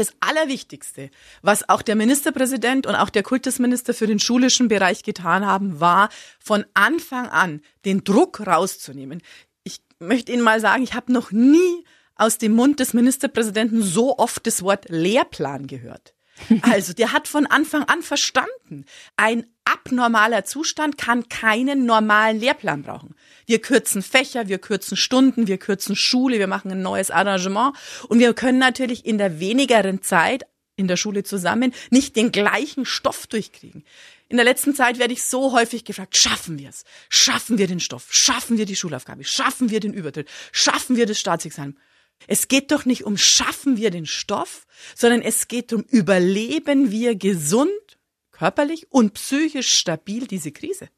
das 0.00 0.14
Allerwichtigste, 0.20 1.10
was 1.42 1.68
auch 1.68 1.82
der 1.82 1.94
Ministerpräsident 1.94 2.86
und 2.86 2.94
auch 2.94 3.10
der 3.10 3.22
Kultusminister 3.22 3.92
für 3.92 4.06
den 4.06 4.18
schulischen 4.18 4.68
Bereich 4.68 5.02
getan 5.02 5.46
haben, 5.46 5.78
war 5.78 6.08
von 6.38 6.64
Anfang 6.72 7.28
an 7.28 7.60
den 7.84 8.02
Druck 8.02 8.46
rauszunehmen. 8.46 9.22
Ich 9.62 9.82
möchte 9.98 10.32
Ihnen 10.32 10.42
mal 10.42 10.58
sagen, 10.58 10.82
ich 10.82 10.94
habe 10.94 11.12
noch 11.12 11.32
nie 11.32 11.84
aus 12.16 12.38
dem 12.38 12.52
Mund 12.52 12.80
des 12.80 12.94
Ministerpräsidenten 12.94 13.82
so 13.82 14.16
oft 14.16 14.46
das 14.46 14.62
Wort 14.62 14.86
Lehrplan 14.88 15.66
gehört. 15.66 16.14
Also, 16.62 16.92
der 16.92 17.12
hat 17.12 17.28
von 17.28 17.46
Anfang 17.46 17.84
an 17.84 18.02
verstanden. 18.02 18.84
Ein 19.16 19.46
abnormaler 19.64 20.44
Zustand 20.44 20.98
kann 20.98 21.28
keinen 21.28 21.86
normalen 21.86 22.40
Lehrplan 22.40 22.82
brauchen. 22.82 23.14
Wir 23.46 23.60
kürzen 23.60 24.02
Fächer, 24.02 24.48
wir 24.48 24.58
kürzen 24.58 24.96
Stunden, 24.96 25.46
wir 25.46 25.58
kürzen 25.58 25.96
Schule, 25.96 26.38
wir 26.38 26.46
machen 26.46 26.70
ein 26.70 26.82
neues 26.82 27.10
Arrangement 27.10 27.76
und 28.08 28.18
wir 28.18 28.34
können 28.34 28.58
natürlich 28.58 29.06
in 29.06 29.18
der 29.18 29.40
wenigeren 29.40 30.02
Zeit 30.02 30.44
in 30.76 30.88
der 30.88 30.96
Schule 30.96 31.22
zusammen 31.22 31.72
nicht 31.90 32.16
den 32.16 32.32
gleichen 32.32 32.84
Stoff 32.84 33.26
durchkriegen. 33.26 33.84
In 34.28 34.36
der 34.36 34.44
letzten 34.44 34.74
Zeit 34.74 34.98
werde 34.98 35.12
ich 35.12 35.24
so 35.24 35.52
häufig 35.52 35.84
gefragt, 35.84 36.16
schaffen 36.16 36.58
wir 36.58 36.68
es? 36.68 36.84
Schaffen 37.08 37.58
wir 37.58 37.66
den 37.66 37.80
Stoff? 37.80 38.06
Schaffen 38.10 38.58
wir 38.58 38.66
die 38.66 38.76
Schulaufgabe? 38.76 39.24
Schaffen 39.24 39.70
wir 39.70 39.80
den 39.80 39.92
Übertritt? 39.92 40.28
Schaffen 40.52 40.96
wir 40.96 41.06
das 41.06 41.18
Staatsexamen? 41.18 41.76
Es 42.26 42.48
geht 42.48 42.70
doch 42.70 42.84
nicht 42.84 43.04
um 43.04 43.16
schaffen 43.16 43.76
wir 43.76 43.90
den 43.90 44.06
Stoff, 44.06 44.66
sondern 44.94 45.22
es 45.22 45.48
geht 45.48 45.72
um 45.72 45.82
überleben 45.82 46.90
wir 46.90 47.14
gesund, 47.14 47.98
körperlich 48.30 48.90
und 48.90 49.14
psychisch 49.14 49.76
stabil 49.76 50.26
diese 50.26 50.52
Krise. 50.52 50.88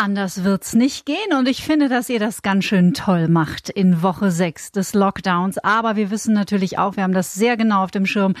Anders 0.00 0.44
wird's 0.44 0.74
nicht 0.74 1.06
gehen 1.06 1.36
und 1.36 1.48
ich 1.48 1.64
finde, 1.64 1.88
dass 1.88 2.08
ihr 2.08 2.20
das 2.20 2.42
ganz 2.42 2.64
schön 2.64 2.94
toll 2.94 3.26
macht 3.26 3.68
in 3.68 4.00
Woche 4.00 4.30
6 4.30 4.70
des 4.70 4.94
Lockdowns. 4.94 5.58
Aber 5.58 5.96
wir 5.96 6.12
wissen 6.12 6.34
natürlich 6.34 6.78
auch, 6.78 6.94
wir 6.94 7.02
haben 7.02 7.12
das 7.12 7.34
sehr 7.34 7.56
genau 7.56 7.82
auf 7.82 7.90
dem 7.90 8.06
Schirm, 8.06 8.34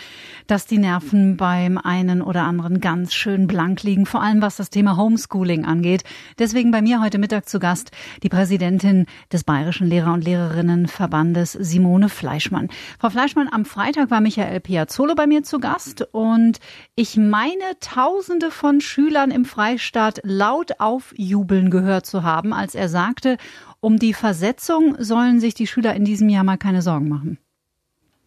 dass 0.46 0.66
die 0.66 0.78
Nerven 0.78 1.36
beim 1.36 1.76
einen 1.76 2.22
oder 2.22 2.44
anderen 2.44 2.78
ganz 2.80 3.12
schön 3.12 3.48
blank 3.48 3.82
liegen, 3.82 4.06
vor 4.06 4.22
allem 4.22 4.40
was 4.40 4.54
das 4.54 4.70
Thema 4.70 4.96
Homeschooling 4.96 5.64
angeht. 5.64 6.04
Deswegen 6.38 6.70
bei 6.70 6.80
mir 6.80 7.00
heute 7.00 7.18
Mittag 7.18 7.48
zu 7.48 7.58
Gast 7.58 7.90
die 8.22 8.28
Präsidentin 8.28 9.06
des 9.32 9.42
Bayerischen 9.42 9.88
Lehrer- 9.88 10.14
und 10.14 10.22
Lehrerinnenverbandes 10.22 11.54
Simone 11.54 12.08
Fleischmann. 12.08 12.68
Frau 13.00 13.10
Fleischmann, 13.10 13.48
am 13.50 13.64
Freitag 13.64 14.12
war 14.12 14.20
Michael 14.20 14.60
Piazzolo 14.60 15.16
bei 15.16 15.26
mir 15.26 15.42
zu 15.42 15.58
Gast 15.58 16.06
und 16.12 16.60
ich 16.94 17.16
meine, 17.16 17.64
tausende 17.80 18.52
von 18.52 18.80
Schülern 18.80 19.32
im 19.32 19.44
Freistaat 19.44 20.20
laut 20.22 20.78
aufjubeln 20.78 21.47
Jubeln 21.48 21.70
gehört 21.70 22.04
zu 22.04 22.22
haben, 22.22 22.52
als 22.52 22.74
er 22.74 22.90
sagte, 22.90 23.38
um 23.80 23.98
die 23.98 24.12
Versetzung 24.12 24.96
sollen 24.98 25.40
sich 25.40 25.54
die 25.54 25.66
Schüler 25.66 25.94
in 25.94 26.04
diesem 26.04 26.28
Jahr 26.28 26.44
mal 26.44 26.58
keine 26.58 26.82
Sorgen 26.82 27.08
machen. 27.08 27.38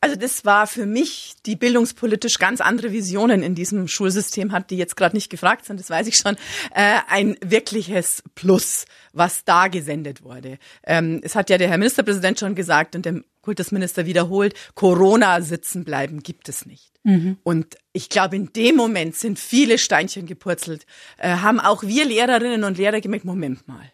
Also 0.03 0.15
das 0.15 0.45
war 0.45 0.65
für 0.65 0.87
mich, 0.87 1.35
die 1.45 1.55
bildungspolitisch 1.55 2.39
ganz 2.39 2.59
andere 2.59 2.91
Visionen 2.91 3.43
in 3.43 3.53
diesem 3.53 3.87
Schulsystem 3.87 4.51
hat, 4.51 4.71
die 4.71 4.77
jetzt 4.77 4.97
gerade 4.97 5.15
nicht 5.15 5.29
gefragt 5.29 5.65
sind, 5.65 5.79
das 5.79 5.91
weiß 5.91 6.07
ich 6.07 6.15
schon, 6.15 6.37
äh, 6.73 6.97
ein 7.07 7.37
wirkliches 7.45 8.23
Plus, 8.33 8.85
was 9.13 9.45
da 9.45 9.67
gesendet 9.67 10.23
wurde. 10.23 10.57
Ähm, 10.83 11.21
es 11.23 11.35
hat 11.35 11.51
ja 11.51 11.59
der 11.59 11.67
Herr 11.67 11.77
Ministerpräsident 11.77 12.39
schon 12.39 12.55
gesagt 12.55 12.95
und 12.95 13.05
der 13.05 13.21
Kultusminister 13.41 14.05
wiederholt, 14.05 14.53
Corona 14.75 15.41
sitzen 15.41 15.83
bleiben 15.83 16.21
gibt 16.21 16.49
es 16.49 16.65
nicht. 16.65 16.91
Mhm. 17.03 17.37
Und 17.43 17.75
ich 17.93 18.09
glaube, 18.09 18.35
in 18.35 18.53
dem 18.53 18.75
Moment 18.75 19.15
sind 19.15 19.39
viele 19.39 19.77
Steinchen 19.77 20.25
gepurzelt, 20.25 20.85
äh, 21.17 21.37
haben 21.37 21.59
auch 21.59 21.83
wir 21.83 22.05
Lehrerinnen 22.05 22.63
und 22.63 22.77
Lehrer 22.77 23.01
gemerkt, 23.01 23.25
Moment 23.25 23.67
mal. 23.67 23.91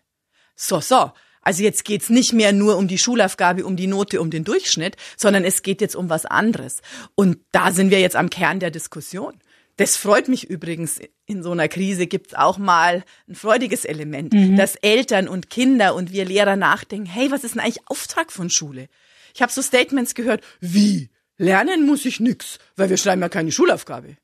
So, 0.56 0.82
so, 0.82 1.12
also 1.42 1.63
jetzt 1.63 1.86
geht's 1.86 2.10
nicht 2.10 2.34
mehr 2.34 2.51
nur 2.51 2.77
um 2.77 2.89
die 2.89 2.98
Schulaufgabe, 2.98 3.66
um 3.66 3.77
die 3.77 3.88
Note, 3.88 4.20
um 4.20 4.30
den 4.30 4.44
Durchschnitt, 4.44 4.98
sondern 5.16 5.46
es 5.46 5.62
geht 5.62 5.80
jetzt 5.80 5.96
um 5.96 6.10
was 6.10 6.25
anderes. 6.25 6.82
Und 7.16 7.38
da 7.54 7.72
sind 7.72 7.89
wir 7.89 8.01
jetzt 8.01 8.18
am 8.18 8.30
Kern 8.30 8.60
der 8.60 8.70
Diskussion. 8.70 9.39
Das 9.77 9.96
freut 9.96 10.27
mich 10.27 10.50
übrigens. 10.50 11.00
In 11.25 11.44
so 11.44 11.51
einer 11.51 11.68
Krise 11.68 12.08
gibt's 12.08 12.34
auch 12.34 12.58
mal 12.58 13.04
ein 13.30 13.36
freudiges 13.36 13.86
Element, 13.86 14.34
mhm. 14.34 14.58
dass 14.58 14.75
Eltern 14.75 15.27
und 15.27 15.50
Kinder 15.50 15.96
und 15.96 16.12
wir 16.12 16.25
Lehrer 16.25 16.56
nachdenken, 16.56 17.06
hey, 17.06 17.32
was 17.32 17.44
ist 17.44 17.56
denn 17.56 17.62
eigentlich 17.62 17.88
Auftrag 17.88 18.32
von 18.32 18.50
Schule? 18.50 18.89
Ich 19.38 19.41
habe 19.44 19.51
so 19.51 19.62
Statements 19.62 20.15
gehört, 20.15 20.44
wie? 20.62 21.12
Lernen 21.38 21.86
muss 21.86 22.06
ich 22.06 22.20
nix, 22.20 22.58
weil 22.75 22.89
wir 22.89 22.98
schreiben 22.98 23.22
ja 23.22 23.29
keine 23.29 23.51
Schulaufgabe. 23.51 24.17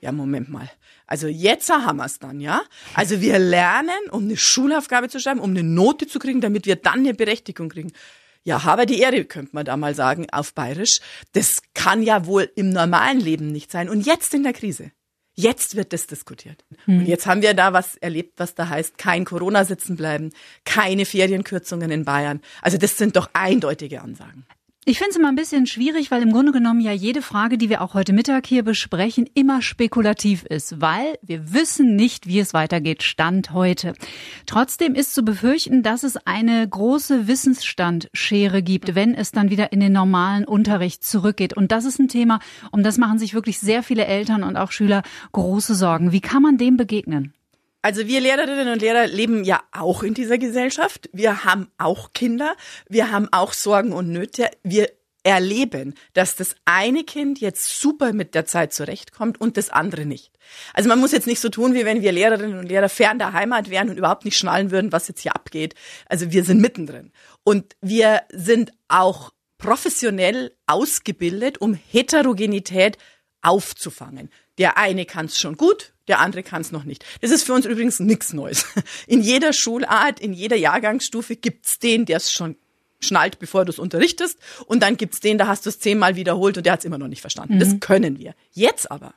Ja, 0.00 0.12
Moment 0.12 0.48
mal. 0.48 0.70
Also 1.08 1.26
jetzt 1.26 1.68
haben 1.70 1.96
wir 1.96 2.04
es 2.04 2.20
dann, 2.20 2.40
ja? 2.40 2.62
Also 2.94 3.20
wir 3.20 3.40
lernen, 3.40 3.98
um 4.12 4.22
eine 4.22 4.36
Schulaufgabe 4.36 5.08
zu 5.08 5.18
schreiben, 5.18 5.40
um 5.40 5.50
eine 5.50 5.64
Note 5.64 6.06
zu 6.06 6.20
kriegen, 6.20 6.40
damit 6.40 6.66
wir 6.66 6.76
dann 6.76 7.00
eine 7.00 7.14
Berechtigung 7.14 7.68
kriegen. 7.68 7.90
Ja, 8.44 8.60
aber 8.64 8.86
die 8.86 9.00
Ehre, 9.00 9.24
könnte 9.24 9.56
man 9.56 9.64
da 9.64 9.76
mal 9.76 9.96
sagen, 9.96 10.28
auf 10.30 10.54
Bayerisch. 10.54 11.00
Das 11.32 11.60
kann 11.74 12.04
ja 12.04 12.24
wohl 12.24 12.48
im 12.54 12.70
normalen 12.70 13.18
Leben 13.18 13.50
nicht 13.50 13.72
sein. 13.72 13.88
Und 13.88 14.06
jetzt 14.06 14.34
in 14.34 14.44
der 14.44 14.52
Krise. 14.52 14.92
Jetzt 15.34 15.74
wird 15.74 15.92
das 15.92 16.06
diskutiert. 16.06 16.64
Hm. 16.84 17.00
Und 17.00 17.06
jetzt 17.06 17.26
haben 17.26 17.42
wir 17.42 17.54
da 17.54 17.72
was 17.72 17.96
erlebt, 17.96 18.34
was 18.38 18.54
da 18.54 18.68
heißt, 18.68 18.98
kein 18.98 19.24
Corona 19.24 19.64
sitzen 19.64 19.96
bleiben, 19.96 20.30
keine 20.64 21.04
Ferienkürzungen 21.04 21.90
in 21.90 22.04
Bayern. 22.04 22.40
Also 22.62 22.78
das 22.78 22.96
sind 22.96 23.16
doch 23.16 23.28
eindeutige 23.32 24.00
Ansagen. 24.00 24.46
Ich 24.86 24.98
finde 24.98 25.12
es 25.12 25.16
immer 25.16 25.28
ein 25.28 25.34
bisschen 25.34 25.66
schwierig, 25.66 26.10
weil 26.10 26.20
im 26.20 26.30
Grunde 26.30 26.52
genommen 26.52 26.82
ja 26.82 26.92
jede 26.92 27.22
Frage, 27.22 27.56
die 27.56 27.70
wir 27.70 27.80
auch 27.80 27.94
heute 27.94 28.12
Mittag 28.12 28.46
hier 28.46 28.62
besprechen, 28.62 29.26
immer 29.32 29.62
spekulativ 29.62 30.44
ist, 30.44 30.78
weil 30.78 31.18
wir 31.22 31.54
wissen 31.54 31.96
nicht, 31.96 32.26
wie 32.26 32.38
es 32.38 32.52
weitergeht, 32.52 33.02
Stand 33.02 33.52
heute. 33.54 33.94
Trotzdem 34.44 34.94
ist 34.94 35.14
zu 35.14 35.22
befürchten, 35.22 35.82
dass 35.82 36.02
es 36.02 36.18
eine 36.26 36.68
große 36.68 37.26
Wissensstandschere 37.26 38.62
gibt, 38.62 38.94
wenn 38.94 39.14
es 39.14 39.32
dann 39.32 39.48
wieder 39.48 39.72
in 39.72 39.80
den 39.80 39.92
normalen 39.92 40.44
Unterricht 40.44 41.02
zurückgeht. 41.02 41.54
Und 41.54 41.72
das 41.72 41.86
ist 41.86 41.98
ein 41.98 42.08
Thema, 42.08 42.40
um 42.70 42.82
das 42.82 42.98
machen 42.98 43.18
sich 43.18 43.32
wirklich 43.32 43.60
sehr 43.60 43.82
viele 43.82 44.04
Eltern 44.04 44.42
und 44.42 44.58
auch 44.58 44.70
Schüler 44.70 45.02
große 45.32 45.74
Sorgen. 45.74 46.12
Wie 46.12 46.20
kann 46.20 46.42
man 46.42 46.58
dem 46.58 46.76
begegnen? 46.76 47.32
Also 47.84 48.06
wir 48.06 48.22
Lehrerinnen 48.22 48.68
und 48.68 48.80
Lehrer 48.80 49.06
leben 49.06 49.44
ja 49.44 49.62
auch 49.70 50.02
in 50.02 50.14
dieser 50.14 50.38
Gesellschaft. 50.38 51.10
Wir 51.12 51.44
haben 51.44 51.68
auch 51.76 52.14
Kinder. 52.14 52.56
Wir 52.88 53.12
haben 53.12 53.28
auch 53.30 53.52
Sorgen 53.52 53.92
und 53.92 54.10
Nöte. 54.10 54.48
Wir 54.62 54.90
erleben, 55.22 55.92
dass 56.14 56.34
das 56.34 56.56
eine 56.64 57.04
Kind 57.04 57.40
jetzt 57.40 57.78
super 57.78 58.14
mit 58.14 58.34
der 58.34 58.46
Zeit 58.46 58.72
zurechtkommt 58.72 59.38
und 59.38 59.58
das 59.58 59.68
andere 59.68 60.06
nicht. 60.06 60.32
Also 60.72 60.88
man 60.88 60.98
muss 60.98 61.12
jetzt 61.12 61.26
nicht 61.26 61.40
so 61.40 61.50
tun, 61.50 61.74
wie 61.74 61.84
wenn 61.84 62.00
wir 62.00 62.12
Lehrerinnen 62.12 62.58
und 62.58 62.70
Lehrer 62.70 62.88
fern 62.88 63.18
der 63.18 63.34
Heimat 63.34 63.68
wären 63.68 63.90
und 63.90 63.98
überhaupt 63.98 64.24
nicht 64.24 64.38
schnallen 64.38 64.70
würden, 64.70 64.90
was 64.90 65.08
jetzt 65.08 65.20
hier 65.20 65.36
abgeht. 65.36 65.74
Also 66.06 66.32
wir 66.32 66.42
sind 66.42 66.62
mittendrin. 66.62 67.12
Und 67.42 67.76
wir 67.82 68.22
sind 68.32 68.72
auch 68.88 69.30
professionell 69.58 70.56
ausgebildet, 70.66 71.58
um 71.58 71.74
Heterogenität 71.74 72.96
aufzufangen. 73.42 74.30
Der 74.56 74.78
eine 74.78 75.04
kann 75.04 75.26
es 75.26 75.38
schon 75.38 75.58
gut, 75.58 75.93
der 76.08 76.20
andere 76.20 76.42
kann 76.42 76.62
es 76.62 76.72
noch 76.72 76.84
nicht. 76.84 77.04
Das 77.20 77.30
ist 77.30 77.44
für 77.44 77.54
uns 77.54 77.66
übrigens 77.66 78.00
nichts 78.00 78.32
Neues. 78.32 78.66
In 79.06 79.20
jeder 79.22 79.52
Schulart, 79.52 80.20
in 80.20 80.32
jeder 80.32 80.56
Jahrgangsstufe 80.56 81.36
gibt's 81.36 81.78
den, 81.78 82.04
der 82.04 82.18
es 82.18 82.32
schon 82.32 82.56
schnallt, 83.00 83.38
bevor 83.38 83.64
du 83.64 83.70
es 83.70 83.78
unterrichtest. 83.78 84.38
Und 84.66 84.82
dann 84.82 84.96
gibt's 84.96 85.20
den, 85.20 85.38
da 85.38 85.46
hast 85.46 85.66
du 85.66 85.70
es 85.70 85.78
zehnmal 85.78 86.16
wiederholt 86.16 86.56
und 86.56 86.66
der 86.66 86.74
hat 86.74 86.80
es 86.80 86.84
immer 86.84 86.98
noch 86.98 87.08
nicht 87.08 87.20
verstanden. 87.20 87.56
Mhm. 87.56 87.60
Das 87.60 87.80
können 87.80 88.18
wir. 88.18 88.34
Jetzt 88.52 88.90
aber 88.90 89.14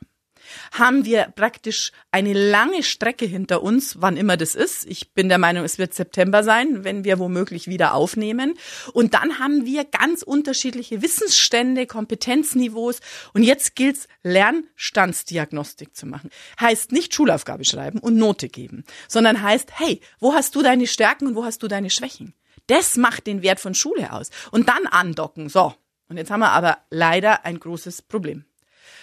haben 0.72 1.04
wir 1.04 1.32
praktisch 1.34 1.92
eine 2.10 2.32
lange 2.32 2.82
Strecke 2.82 3.26
hinter 3.26 3.62
uns, 3.62 4.00
wann 4.00 4.16
immer 4.16 4.36
das 4.36 4.54
ist. 4.54 4.86
Ich 4.86 5.12
bin 5.12 5.28
der 5.28 5.38
Meinung, 5.38 5.64
es 5.64 5.78
wird 5.78 5.94
September 5.94 6.42
sein, 6.42 6.84
wenn 6.84 7.04
wir 7.04 7.18
womöglich 7.18 7.66
wieder 7.66 7.94
aufnehmen. 7.94 8.54
Und 8.92 9.14
dann 9.14 9.38
haben 9.38 9.64
wir 9.64 9.84
ganz 9.84 10.22
unterschiedliche 10.22 11.02
Wissensstände, 11.02 11.86
Kompetenzniveaus. 11.86 13.00
Und 13.32 13.42
jetzt 13.42 13.76
gilt's 13.76 14.08
Lernstandsdiagnostik 14.22 15.96
zu 15.96 16.06
machen. 16.06 16.30
Heißt 16.60 16.92
nicht 16.92 17.14
Schulaufgabe 17.14 17.64
schreiben 17.64 17.98
und 17.98 18.16
Note 18.16 18.48
geben, 18.48 18.84
sondern 19.08 19.42
heißt, 19.42 19.78
hey, 19.78 20.00
wo 20.20 20.34
hast 20.34 20.54
du 20.54 20.62
deine 20.62 20.86
Stärken 20.86 21.26
und 21.26 21.34
wo 21.34 21.44
hast 21.44 21.62
du 21.62 21.68
deine 21.68 21.90
Schwächen? 21.90 22.34
Das 22.68 22.96
macht 22.96 23.26
den 23.26 23.42
Wert 23.42 23.60
von 23.60 23.74
Schule 23.74 24.12
aus. 24.12 24.30
Und 24.50 24.68
dann 24.68 24.86
andocken. 24.86 25.48
So. 25.48 25.74
Und 26.08 26.16
jetzt 26.16 26.30
haben 26.30 26.40
wir 26.40 26.52
aber 26.52 26.78
leider 26.90 27.44
ein 27.44 27.58
großes 27.58 28.02
Problem. 28.02 28.44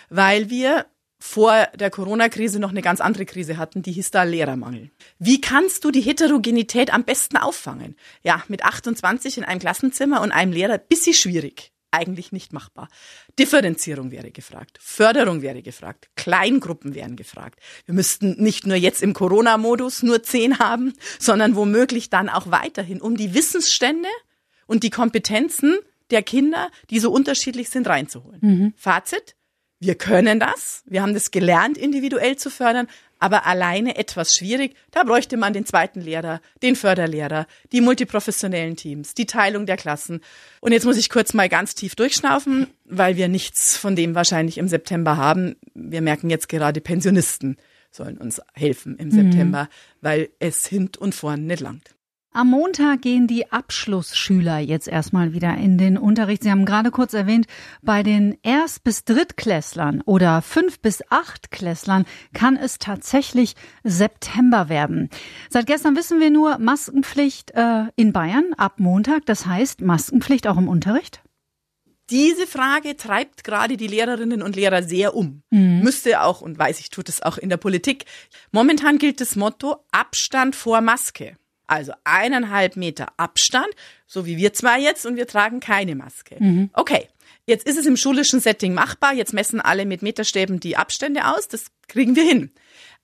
Weil 0.09 0.49
wir 0.49 0.85
vor 1.25 1.67
der 1.75 1.89
Corona-Krise 1.89 2.59
noch 2.59 2.69
eine 2.69 2.83
ganz 2.83 3.01
andere 3.01 3.25
Krise 3.25 3.57
hatten, 3.57 3.81
die 3.81 3.91
hieß 3.91 4.11
da 4.11 4.23
Lehrermangel. 4.23 4.91
Wie 5.17 5.41
kannst 5.41 5.83
du 5.83 5.89
die 5.89 6.01
Heterogenität 6.01 6.93
am 6.93 7.03
besten 7.03 7.35
auffangen? 7.35 7.95
Ja, 8.21 8.43
mit 8.47 8.63
28 8.63 9.39
in 9.39 9.43
einem 9.43 9.59
Klassenzimmer 9.59 10.21
und 10.21 10.31
einem 10.31 10.53
Lehrer, 10.53 10.77
bisschen 10.77 11.15
schwierig. 11.15 11.73
Eigentlich 11.89 12.31
nicht 12.31 12.53
machbar. 12.53 12.89
Differenzierung 13.39 14.11
wäre 14.11 14.29
gefragt. 14.29 14.77
Förderung 14.79 15.41
wäre 15.41 15.61
gefragt. 15.61 16.09
Kleingruppen 16.15 16.93
wären 16.93 17.15
gefragt. 17.15 17.59
Wir 17.85 17.95
müssten 17.95 18.41
nicht 18.41 18.67
nur 18.67 18.77
jetzt 18.77 19.01
im 19.01 19.13
Corona-Modus 19.13 20.03
nur 20.03 20.21
zehn 20.21 20.59
haben, 20.59 20.93
sondern 21.19 21.55
womöglich 21.55 22.09
dann 22.09 22.29
auch 22.29 22.51
weiterhin, 22.51 23.01
um 23.01 23.17
die 23.17 23.33
Wissensstände 23.33 24.09
und 24.67 24.83
die 24.83 24.89
Kompetenzen 24.89 25.75
der 26.11 26.21
Kinder, 26.21 26.69
die 26.91 26.99
so 26.99 27.11
unterschiedlich 27.11 27.69
sind, 27.69 27.87
reinzuholen. 27.87 28.39
Mhm. 28.41 28.73
Fazit, 28.77 29.35
wir 29.85 29.95
können 29.95 30.39
das, 30.39 30.83
wir 30.85 31.01
haben 31.01 31.13
das 31.13 31.31
gelernt, 31.31 31.77
individuell 31.77 32.35
zu 32.35 32.49
fördern, 32.49 32.87
aber 33.19 33.45
alleine 33.45 33.97
etwas 33.97 34.35
schwierig. 34.35 34.75
Da 34.91 35.03
bräuchte 35.03 35.37
man 35.37 35.53
den 35.53 35.65
zweiten 35.65 36.01
Lehrer, 36.01 36.41
den 36.61 36.75
Förderlehrer, 36.75 37.47
die 37.71 37.81
multiprofessionellen 37.81 38.75
Teams, 38.75 39.13
die 39.13 39.25
Teilung 39.25 39.65
der 39.65 39.77
Klassen. 39.77 40.21
Und 40.59 40.71
jetzt 40.73 40.85
muss 40.85 40.97
ich 40.97 41.09
kurz 41.09 41.33
mal 41.33 41.49
ganz 41.49 41.75
tief 41.75 41.95
durchschnaufen, 41.95 42.67
weil 42.85 43.15
wir 43.15 43.27
nichts 43.27 43.77
von 43.77 43.95
dem 43.95 44.15
wahrscheinlich 44.15 44.57
im 44.57 44.67
September 44.67 45.17
haben. 45.17 45.55
Wir 45.73 46.01
merken 46.01 46.29
jetzt 46.29 46.49
gerade, 46.49 46.81
Pensionisten 46.81 47.57
sollen 47.91 48.17
uns 48.17 48.41
helfen 48.53 48.97
im 48.97 49.09
September, 49.09 49.63
mhm. 49.63 49.67
weil 50.01 50.29
es 50.39 50.67
hint 50.67 50.97
und 50.97 51.15
vorn 51.15 51.47
nicht 51.47 51.61
langt. 51.61 51.94
Am 52.35 52.49
Montag 52.49 53.01
gehen 53.01 53.27
die 53.27 53.49
Abschlussschüler 53.49 54.59
jetzt 54.59 54.89
erstmal 54.89 55.31
wieder 55.31 55.55
in 55.55 55.77
den 55.77 55.97
Unterricht. 55.97 56.43
Sie 56.43 56.51
haben 56.51 56.65
gerade 56.65 56.91
kurz 56.91 57.13
erwähnt, 57.13 57.47
bei 57.81 58.03
den 58.03 58.37
Erst- 58.43 58.83
bis 58.83 59.05
Drittklässlern 59.05 60.01
oder 60.01 60.41
Fünf- 60.41 60.81
bis 60.81 61.01
Achtklässlern 61.09 62.03
kann 62.33 62.57
es 62.57 62.77
tatsächlich 62.77 63.55
September 63.85 64.67
werden. 64.67 65.09
Seit 65.49 65.65
gestern 65.65 65.95
wissen 65.95 66.19
wir 66.19 66.29
nur 66.29 66.57
Maskenpflicht 66.57 67.51
äh, 67.51 67.85
in 67.95 68.11
Bayern 68.11 68.51
ab 68.57 68.81
Montag. 68.81 69.25
Das 69.27 69.45
heißt 69.45 69.79
Maskenpflicht 69.79 70.45
auch 70.47 70.57
im 70.57 70.67
Unterricht? 70.67 71.21
Diese 72.09 72.47
Frage 72.47 72.97
treibt 72.97 73.45
gerade 73.45 73.77
die 73.77 73.87
Lehrerinnen 73.87 74.41
und 74.41 74.57
Lehrer 74.57 74.83
sehr 74.83 75.15
um. 75.15 75.41
Mhm. 75.51 75.79
Müsste 75.83 76.19
auch, 76.19 76.41
und 76.41 76.59
weiß 76.59 76.81
ich, 76.81 76.89
tut 76.89 77.07
es 77.07 77.21
auch 77.21 77.37
in 77.37 77.47
der 77.47 77.55
Politik. 77.55 78.03
Momentan 78.51 78.97
gilt 78.97 79.21
das 79.21 79.37
Motto 79.37 79.77
Abstand 79.93 80.57
vor 80.57 80.81
Maske. 80.81 81.37
Also 81.67 81.93
eineinhalb 82.03 82.75
Meter 82.75 83.07
Abstand, 83.17 83.69
so 84.07 84.25
wie 84.25 84.37
wir 84.37 84.53
zwei 84.53 84.79
jetzt, 84.79 85.05
und 85.05 85.15
wir 85.15 85.27
tragen 85.27 85.59
keine 85.59 85.95
Maske. 85.95 86.37
Mhm. 86.39 86.69
Okay, 86.73 87.07
jetzt 87.45 87.67
ist 87.67 87.77
es 87.77 87.85
im 87.85 87.97
schulischen 87.97 88.39
Setting 88.39 88.73
machbar. 88.73 89.13
Jetzt 89.13 89.33
messen 89.33 89.61
alle 89.61 89.85
mit 89.85 90.01
Meterstäben 90.01 90.59
die 90.59 90.77
Abstände 90.77 91.27
aus. 91.27 91.47
Das 91.47 91.65
kriegen 91.87 92.15
wir 92.15 92.23
hin. 92.23 92.51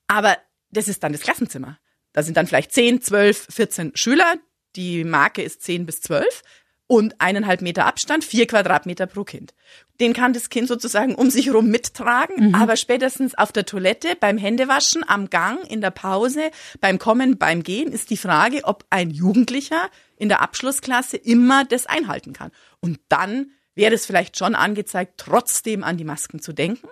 Aber 0.07 0.37
das 0.71 0.87
ist 0.87 1.03
dann 1.03 1.11
das 1.11 1.21
Klassenzimmer. 1.21 1.77
Da 2.13 2.23
sind 2.23 2.37
dann 2.37 2.47
vielleicht 2.47 2.73
10, 2.73 3.01
12, 3.01 3.47
14 3.49 3.91
Schüler. 3.95 4.35
Die 4.75 5.03
Marke 5.03 5.41
ist 5.41 5.63
10 5.63 5.85
bis 5.85 6.01
12 6.01 6.43
und 6.91 7.15
eineinhalb 7.21 7.61
Meter 7.61 7.85
Abstand, 7.85 8.25
vier 8.25 8.47
Quadratmeter 8.47 9.07
pro 9.07 9.23
Kind. 9.23 9.53
Den 10.01 10.11
kann 10.11 10.33
das 10.33 10.49
Kind 10.49 10.67
sozusagen 10.67 11.15
um 11.15 11.29
sich 11.29 11.45
herum 11.45 11.67
mittragen, 11.67 12.49
mhm. 12.49 12.55
aber 12.55 12.75
spätestens 12.75 13.33
auf 13.33 13.53
der 13.53 13.65
Toilette, 13.65 14.17
beim 14.19 14.37
Händewaschen, 14.37 15.07
am 15.07 15.29
Gang, 15.29 15.65
in 15.71 15.79
der 15.79 15.91
Pause, 15.91 16.51
beim 16.81 16.99
Kommen, 16.99 17.37
beim 17.37 17.63
Gehen 17.63 17.93
ist 17.93 18.09
die 18.09 18.17
Frage, 18.17 18.65
ob 18.65 18.83
ein 18.89 19.09
Jugendlicher 19.09 19.89
in 20.17 20.27
der 20.27 20.41
Abschlussklasse 20.41 21.15
immer 21.15 21.63
das 21.63 21.85
einhalten 21.85 22.33
kann. 22.33 22.51
Und 22.81 22.99
dann 23.07 23.51
wäre 23.73 23.95
es 23.95 24.05
vielleicht 24.05 24.37
schon 24.37 24.53
angezeigt, 24.53 25.13
trotzdem 25.15 25.85
an 25.85 25.95
die 25.95 26.03
Masken 26.03 26.41
zu 26.41 26.51
denken. 26.51 26.89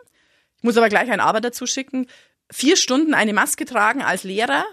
Ich 0.56 0.63
muss 0.63 0.77
aber 0.77 0.88
gleich 0.88 1.12
ein 1.12 1.20
Aber 1.20 1.41
dazu 1.41 1.65
schicken. 1.65 2.08
Vier 2.50 2.77
Stunden 2.77 3.13
eine 3.13 3.34
Maske 3.34 3.65
tragen 3.65 4.01
als 4.01 4.24
Lehrer 4.24 4.63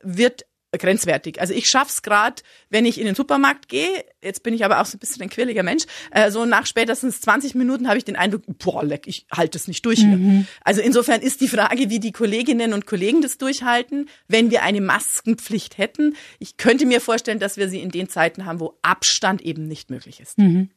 wird 0.00 0.44
grenzwertig. 0.78 1.40
Also 1.40 1.52
ich 1.52 1.68
schaff's 1.68 2.02
gerade, 2.02 2.42
wenn 2.68 2.84
ich 2.84 2.98
in 2.98 3.06
den 3.06 3.14
Supermarkt 3.14 3.68
gehe, 3.68 4.04
jetzt 4.22 4.42
bin 4.42 4.54
ich 4.54 4.64
aber 4.64 4.80
auch 4.80 4.86
so 4.86 4.96
ein 4.96 5.00
bisschen 5.00 5.22
ein 5.22 5.30
quirliger 5.30 5.62
Mensch, 5.62 5.84
äh, 6.12 6.30
so 6.30 6.44
nach 6.44 6.66
spätestens 6.66 7.20
20 7.20 7.54
Minuten 7.54 7.88
habe 7.88 7.98
ich 7.98 8.04
den 8.04 8.16
Eindruck, 8.16 8.42
boah, 8.58 8.84
leck, 8.84 9.06
ich 9.06 9.26
halte 9.32 9.58
das 9.58 9.68
nicht 9.68 9.84
durch 9.84 9.98
hier. 9.98 10.16
Mhm. 10.16 10.46
Also 10.62 10.80
insofern 10.80 11.20
ist 11.20 11.40
die 11.40 11.48
Frage, 11.48 11.90
wie 11.90 11.98
die 11.98 12.12
Kolleginnen 12.12 12.72
und 12.72 12.86
Kollegen 12.86 13.20
das 13.20 13.38
durchhalten, 13.38 14.08
wenn 14.28 14.50
wir 14.50 14.62
eine 14.62 14.80
Maskenpflicht 14.80 15.78
hätten. 15.78 16.14
Ich 16.38 16.56
könnte 16.56 16.86
mir 16.86 17.00
vorstellen, 17.00 17.40
dass 17.40 17.56
wir 17.56 17.68
sie 17.68 17.80
in 17.80 17.90
den 17.90 18.08
Zeiten 18.08 18.44
haben, 18.44 18.60
wo 18.60 18.78
Abstand 18.82 19.42
eben 19.42 19.66
nicht 19.66 19.90
möglich 19.90 20.20
ist. 20.20 20.38
Mhm. 20.38 20.70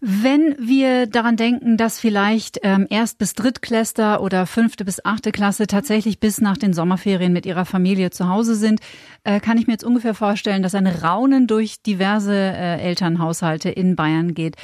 Wenn 0.00 0.56
wir 0.58 1.06
daran 1.06 1.36
denken, 1.36 1.76
dass 1.76 1.98
vielleicht 1.98 2.60
ähm, 2.62 2.86
Erst- 2.90 3.18
bis 3.18 3.34
Drittkläster 3.34 4.20
oder 4.20 4.46
fünfte 4.46 4.84
bis 4.84 5.04
achte 5.04 5.32
Klasse 5.32 5.66
tatsächlich 5.66 6.20
bis 6.20 6.40
nach 6.40 6.56
den 6.56 6.72
Sommerferien 6.72 7.32
mit 7.32 7.46
ihrer 7.46 7.64
Familie 7.64 8.10
zu 8.10 8.28
Hause 8.28 8.54
sind, 8.54 8.80
äh, 9.24 9.40
kann 9.40 9.58
ich 9.58 9.66
mir 9.66 9.72
jetzt 9.74 9.84
ungefähr 9.84 10.14
vorstellen, 10.14 10.62
dass 10.62 10.74
ein 10.74 10.86
Raunen 10.86 11.46
durch 11.46 11.82
diverse 11.82 12.34
äh, 12.34 12.80
Elternhaushalte 12.80 13.70
in 13.70 13.96
Bayern 13.96 14.34
geht. 14.34 14.56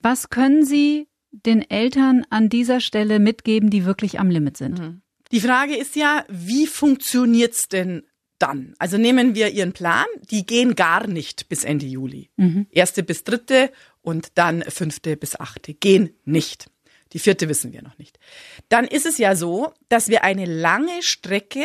Was 0.00 0.30
können 0.30 0.64
Sie 0.64 1.08
den 1.32 1.68
Eltern 1.68 2.24
an 2.30 2.48
dieser 2.48 2.80
Stelle 2.80 3.18
mitgeben, 3.18 3.70
die 3.70 3.84
wirklich 3.84 4.18
am 4.18 4.30
Limit 4.30 4.56
sind? 4.56 4.78
Mhm. 4.78 5.02
Die 5.32 5.40
Frage 5.40 5.76
ist 5.76 5.94
ja, 5.94 6.24
wie 6.28 6.66
funktioniert's 6.66 7.68
denn 7.68 8.02
dann? 8.40 8.74
Also 8.78 8.98
nehmen 8.98 9.34
wir 9.34 9.50
Ihren 9.50 9.72
Plan, 9.72 10.06
die 10.30 10.44
gehen 10.44 10.74
gar 10.74 11.06
nicht 11.06 11.48
bis 11.48 11.62
Ende 11.62 11.86
Juli. 11.86 12.30
Mhm. 12.36 12.66
Erste 12.70 13.02
bis 13.02 13.22
dritte 13.22 13.70
und 14.02 14.38
dann 14.38 14.62
fünfte 14.62 15.16
bis 15.16 15.36
achte 15.36 15.74
gehen 15.74 16.16
nicht. 16.24 16.70
Die 17.12 17.18
vierte 17.18 17.48
wissen 17.48 17.72
wir 17.72 17.82
noch 17.82 17.98
nicht. 17.98 18.18
Dann 18.68 18.86
ist 18.86 19.06
es 19.06 19.18
ja 19.18 19.34
so, 19.34 19.72
dass 19.88 20.08
wir 20.08 20.22
eine 20.22 20.44
lange 20.44 21.02
Strecke 21.02 21.64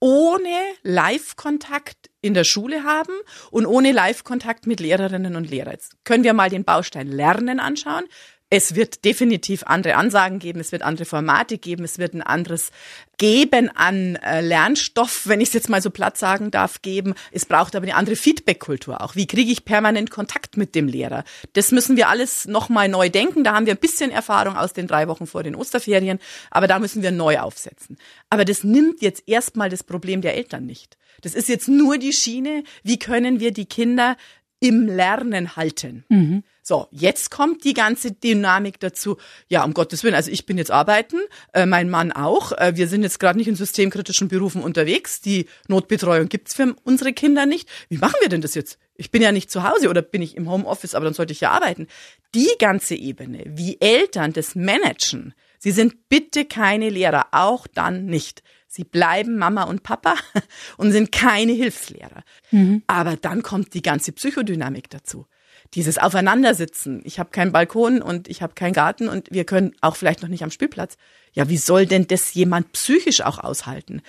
ohne 0.00 0.56
Live-Kontakt 0.82 2.10
in 2.22 2.32
der 2.32 2.44
Schule 2.44 2.84
haben 2.84 3.12
und 3.50 3.66
ohne 3.66 3.92
Live-Kontakt 3.92 4.66
mit 4.66 4.80
Lehrerinnen 4.80 5.36
und 5.36 5.50
Lehrern. 5.50 5.74
Jetzt 5.74 6.02
können 6.04 6.24
wir 6.24 6.32
mal 6.32 6.48
den 6.48 6.64
Baustein 6.64 7.06
Lernen 7.06 7.60
anschauen. 7.60 8.04
Es 8.52 8.74
wird 8.74 9.04
definitiv 9.04 9.62
andere 9.64 9.94
Ansagen 9.94 10.40
geben, 10.40 10.58
es 10.58 10.72
wird 10.72 10.82
andere 10.82 11.04
Formate 11.04 11.56
geben, 11.56 11.84
es 11.84 11.98
wird 11.98 12.14
ein 12.14 12.22
anderes 12.22 12.72
Geben 13.16 13.70
an 13.76 14.16
äh, 14.16 14.40
Lernstoff, 14.40 15.28
wenn 15.28 15.40
ich 15.40 15.48
es 15.48 15.54
jetzt 15.54 15.68
mal 15.68 15.80
so 15.80 15.90
platt 15.90 16.18
sagen 16.18 16.50
darf, 16.50 16.82
geben. 16.82 17.14
Es 17.30 17.46
braucht 17.46 17.76
aber 17.76 17.84
eine 17.84 17.94
andere 17.94 18.16
Feedback-Kultur 18.16 19.02
auch. 19.02 19.14
Wie 19.14 19.28
kriege 19.28 19.52
ich 19.52 19.64
permanent 19.64 20.10
Kontakt 20.10 20.56
mit 20.56 20.74
dem 20.74 20.88
Lehrer? 20.88 21.22
Das 21.52 21.70
müssen 21.70 21.96
wir 21.96 22.08
alles 22.08 22.46
nochmal 22.46 22.88
neu 22.88 23.08
denken. 23.08 23.44
Da 23.44 23.54
haben 23.54 23.66
wir 23.66 23.74
ein 23.74 23.80
bisschen 23.80 24.10
Erfahrung 24.10 24.56
aus 24.56 24.72
den 24.72 24.88
drei 24.88 25.06
Wochen 25.06 25.28
vor 25.28 25.44
den 25.44 25.54
Osterferien, 25.54 26.18
aber 26.50 26.66
da 26.66 26.80
müssen 26.80 27.02
wir 27.02 27.12
neu 27.12 27.38
aufsetzen. 27.38 27.98
Aber 28.30 28.44
das 28.44 28.64
nimmt 28.64 29.00
jetzt 29.00 29.22
erstmal 29.26 29.68
das 29.68 29.84
Problem 29.84 30.22
der 30.22 30.36
Eltern 30.36 30.66
nicht. 30.66 30.98
Das 31.20 31.34
ist 31.34 31.48
jetzt 31.48 31.68
nur 31.68 31.98
die 31.98 32.12
Schiene, 32.12 32.64
wie 32.82 32.98
können 32.98 33.38
wir 33.38 33.52
die 33.52 33.66
Kinder 33.66 34.16
im 34.58 34.86
Lernen 34.86 35.56
halten. 35.56 36.04
Mhm. 36.08 36.42
So, 36.70 36.86
jetzt 36.92 37.32
kommt 37.32 37.64
die 37.64 37.74
ganze 37.74 38.12
Dynamik 38.12 38.78
dazu. 38.78 39.16
Ja, 39.48 39.64
um 39.64 39.74
Gottes 39.74 40.04
Willen, 40.04 40.14
also 40.14 40.30
ich 40.30 40.46
bin 40.46 40.56
jetzt 40.56 40.70
arbeiten, 40.70 41.16
äh, 41.52 41.66
mein 41.66 41.90
Mann 41.90 42.12
auch. 42.12 42.52
Äh, 42.52 42.76
wir 42.76 42.86
sind 42.86 43.02
jetzt 43.02 43.18
gerade 43.18 43.36
nicht 43.36 43.48
in 43.48 43.56
systemkritischen 43.56 44.28
Berufen 44.28 44.62
unterwegs. 44.62 45.20
Die 45.20 45.46
Notbetreuung 45.66 46.28
gibt's 46.28 46.54
für 46.54 46.76
unsere 46.84 47.12
Kinder 47.12 47.44
nicht. 47.44 47.68
Wie 47.88 47.98
machen 47.98 48.14
wir 48.20 48.28
denn 48.28 48.40
das 48.40 48.54
jetzt? 48.54 48.78
Ich 48.94 49.10
bin 49.10 49.20
ja 49.20 49.32
nicht 49.32 49.50
zu 49.50 49.64
Hause 49.64 49.90
oder 49.90 50.00
bin 50.00 50.22
ich 50.22 50.36
im 50.36 50.48
Homeoffice, 50.48 50.94
aber 50.94 51.06
dann 51.06 51.14
sollte 51.14 51.32
ich 51.32 51.40
ja 51.40 51.50
arbeiten. 51.50 51.88
Die 52.36 52.52
ganze 52.60 52.94
Ebene, 52.94 53.42
wie 53.48 53.80
Eltern 53.80 54.32
das 54.32 54.54
managen, 54.54 55.34
sie 55.58 55.72
sind 55.72 56.08
bitte 56.08 56.44
keine 56.44 56.88
Lehrer, 56.88 57.26
auch 57.32 57.66
dann 57.66 58.06
nicht. 58.06 58.44
Sie 58.68 58.84
bleiben 58.84 59.38
Mama 59.38 59.64
und 59.64 59.82
Papa 59.82 60.14
und 60.76 60.92
sind 60.92 61.10
keine 61.10 61.50
Hilfslehrer. 61.50 62.22
Mhm. 62.52 62.84
Aber 62.86 63.16
dann 63.16 63.42
kommt 63.42 63.74
die 63.74 63.82
ganze 63.82 64.12
Psychodynamik 64.12 64.88
dazu. 64.88 65.26
Dieses 65.74 65.98
Aufeinandersitzen. 65.98 67.00
Ich 67.04 67.18
habe 67.18 67.30
keinen 67.30 67.52
Balkon 67.52 68.02
und 68.02 68.28
ich 68.28 68.42
habe 68.42 68.54
keinen 68.54 68.72
Garten 68.72 69.08
und 69.08 69.30
wir 69.30 69.44
können 69.44 69.74
auch 69.80 69.96
vielleicht 69.96 70.22
noch 70.22 70.28
nicht 70.28 70.42
am 70.42 70.50
Spielplatz. 70.50 70.96
Ja, 71.32 71.48
wie 71.48 71.58
soll 71.58 71.86
denn 71.86 72.08
das 72.08 72.34
jemand 72.34 72.72
psychisch 72.72 73.20
auch 73.20 73.38
aushalten? 73.38 74.02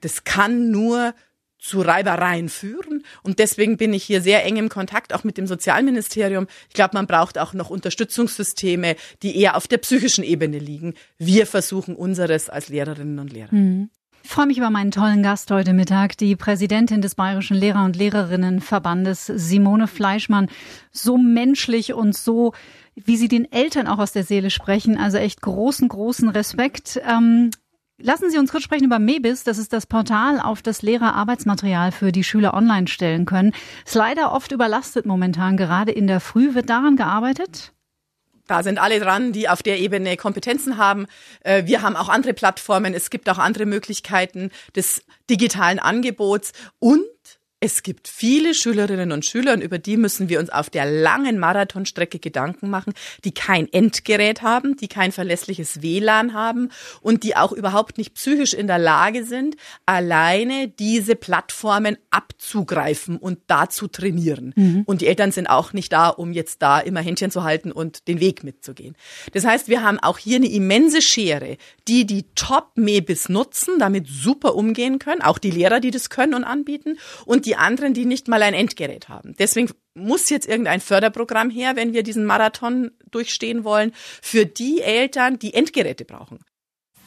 Das 0.00 0.24
kann 0.24 0.70
nur 0.70 1.14
zu 1.64 1.80
Reibereien 1.80 2.50
führen. 2.50 3.04
Und 3.22 3.38
deswegen 3.38 3.78
bin 3.78 3.94
ich 3.94 4.04
hier 4.04 4.20
sehr 4.20 4.44
eng 4.44 4.56
im 4.56 4.68
Kontakt, 4.68 5.14
auch 5.14 5.24
mit 5.24 5.38
dem 5.38 5.46
Sozialministerium. 5.46 6.46
Ich 6.68 6.74
glaube, 6.74 6.90
man 6.92 7.06
braucht 7.06 7.38
auch 7.38 7.54
noch 7.54 7.70
Unterstützungssysteme, 7.70 8.96
die 9.22 9.40
eher 9.40 9.56
auf 9.56 9.66
der 9.66 9.78
psychischen 9.78 10.24
Ebene 10.24 10.58
liegen. 10.58 10.92
Wir 11.16 11.46
versuchen 11.46 11.96
unseres 11.96 12.50
als 12.50 12.68
Lehrerinnen 12.68 13.18
und 13.18 13.32
Lehrer. 13.32 13.54
Mhm. 13.54 13.88
Ich 14.24 14.30
freue 14.30 14.46
mich 14.46 14.56
über 14.56 14.70
meinen 14.70 14.90
tollen 14.90 15.22
Gast 15.22 15.50
heute 15.50 15.74
Mittag, 15.74 16.16
die 16.16 16.34
Präsidentin 16.34 17.02
des 17.02 17.14
Bayerischen 17.14 17.58
Lehrer- 17.58 17.84
und 17.84 17.94
Lehrerinnenverbandes, 17.94 19.26
Simone 19.26 19.86
Fleischmann. 19.86 20.48
So 20.90 21.18
menschlich 21.18 21.92
und 21.92 22.16
so, 22.16 22.54
wie 22.96 23.18
Sie 23.18 23.28
den 23.28 23.52
Eltern 23.52 23.86
auch 23.86 23.98
aus 23.98 24.12
der 24.12 24.24
Seele 24.24 24.48
sprechen. 24.48 24.96
Also 24.96 25.18
echt 25.18 25.42
großen, 25.42 25.88
großen 25.88 26.30
Respekt. 26.30 27.00
Ähm, 27.06 27.50
Lassen 27.98 28.28
Sie 28.30 28.38
uns 28.38 28.50
kurz 28.50 28.64
sprechen 28.64 28.86
über 28.86 28.98
Mebis. 28.98 29.44
Das 29.44 29.58
ist 29.58 29.72
das 29.72 29.86
Portal, 29.86 30.40
auf 30.40 30.62
das 30.62 30.82
Lehrer 30.82 31.14
Arbeitsmaterial 31.14 31.92
für 31.92 32.10
die 32.10 32.24
Schüler 32.24 32.54
online 32.54 32.88
stellen 32.88 33.26
können. 33.26 33.52
Ist 33.84 33.94
leider 33.94 34.32
oft 34.32 34.50
überlastet 34.50 35.06
momentan. 35.06 35.56
Gerade 35.56 35.92
in 35.92 36.06
der 36.08 36.18
Früh 36.18 36.54
wird 36.54 36.70
daran 36.70 36.96
gearbeitet. 36.96 37.74
Da 38.46 38.62
sind 38.62 38.78
alle 38.78 39.00
dran, 39.00 39.32
die 39.32 39.48
auf 39.48 39.62
der 39.62 39.78
Ebene 39.78 40.16
Kompetenzen 40.16 40.76
haben. 40.76 41.06
Äh, 41.40 41.64
wir 41.66 41.82
haben 41.82 41.96
auch 41.96 42.08
andere 42.08 42.34
Plattformen. 42.34 42.94
Es 42.94 43.10
gibt 43.10 43.28
auch 43.30 43.38
andere 43.38 43.66
Möglichkeiten 43.66 44.50
des 44.76 45.02
digitalen 45.30 45.78
Angebots 45.78 46.52
und 46.78 47.04
es 47.60 47.82
gibt 47.82 48.08
viele 48.08 48.52
Schülerinnen 48.52 49.10
und 49.10 49.24
Schüler, 49.24 49.54
und 49.54 49.62
über 49.62 49.78
die 49.78 49.96
müssen 49.96 50.28
wir 50.28 50.38
uns 50.38 50.50
auf 50.50 50.68
der 50.68 50.84
langen 50.84 51.38
Marathonstrecke 51.38 52.18
Gedanken 52.18 52.68
machen, 52.68 52.92
die 53.24 53.32
kein 53.32 53.72
Endgerät 53.72 54.42
haben, 54.42 54.76
die 54.76 54.88
kein 54.88 55.12
verlässliches 55.12 55.80
WLAN 55.80 56.34
haben 56.34 56.68
und 57.00 57.22
die 57.22 57.36
auch 57.36 57.52
überhaupt 57.52 57.96
nicht 57.96 58.14
psychisch 58.14 58.52
in 58.52 58.66
der 58.66 58.78
Lage 58.78 59.24
sind, 59.24 59.56
alleine 59.86 60.68
diese 60.68 61.16
Plattformen 61.16 61.96
abzugreifen 62.10 63.16
und 63.16 63.38
da 63.46 63.70
zu 63.70 63.88
trainieren. 63.88 64.52
Mhm. 64.56 64.82
Und 64.84 65.00
die 65.00 65.06
Eltern 65.06 65.32
sind 65.32 65.46
auch 65.46 65.72
nicht 65.72 65.90
da, 65.90 66.08
um 66.08 66.34
jetzt 66.34 66.60
da 66.60 66.80
immer 66.80 67.00
Händchen 67.00 67.30
zu 67.30 67.44
halten 67.44 67.72
und 67.72 68.08
den 68.08 68.20
Weg 68.20 68.44
mitzugehen. 68.44 68.94
Das 69.32 69.46
heißt, 69.46 69.68
wir 69.68 69.82
haben 69.82 69.98
auch 70.00 70.18
hier 70.18 70.36
eine 70.36 70.50
immense 70.50 71.00
Schere, 71.00 71.56
die 71.88 72.04
die 72.04 72.26
Top-Mebis 72.34 73.30
nutzen, 73.30 73.78
damit 73.78 74.06
super 74.06 74.54
umgehen 74.54 74.98
können, 74.98 75.22
auch 75.22 75.38
die 75.38 75.50
Lehrer, 75.50 75.80
die 75.80 75.90
das 75.90 76.10
können 76.10 76.34
und 76.34 76.44
anbieten, 76.44 76.98
und 77.24 77.46
die 77.46 77.53
die 77.54 77.58
anderen, 77.58 77.94
die 77.94 78.04
nicht 78.04 78.26
mal 78.28 78.42
ein 78.42 78.54
Endgerät 78.54 79.08
haben. 79.08 79.34
Deswegen 79.38 79.70
muss 79.94 80.28
jetzt 80.28 80.48
irgendein 80.48 80.80
Förderprogramm 80.80 81.50
her, 81.50 81.76
wenn 81.76 81.92
wir 81.92 82.02
diesen 82.02 82.24
Marathon 82.24 82.90
durchstehen 83.10 83.62
wollen, 83.62 83.92
für 84.22 84.44
die 84.44 84.80
Eltern, 84.80 85.38
die 85.38 85.54
Endgeräte 85.54 86.04
brauchen. 86.04 86.40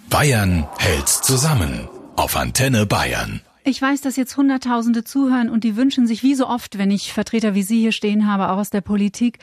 Bayern 0.10 0.68
hält 0.78 1.10
zusammen 1.10 1.90
auf 2.16 2.38
Antenne 2.38 2.86
Bayern. 2.86 3.42
Ich 3.66 3.82
weiß, 3.82 4.00
dass 4.00 4.16
jetzt 4.16 4.38
Hunderttausende 4.38 5.04
zuhören 5.04 5.50
und 5.50 5.66
die 5.66 5.76
wünschen 5.76 6.08
sich 6.08 6.24
wie 6.24 6.36
so 6.36 6.48
oft, 6.48 6.78
wenn 6.78 6.92
ich 6.92 7.12
Vertreter 7.12 7.54
wie 7.54 7.64
Sie 7.64 7.82
hier 7.82 7.92
stehen 7.92 8.26
habe, 8.26 8.50
auch 8.50 8.58
aus 8.58 8.70
der 8.70 8.80
Politik, 8.80 9.40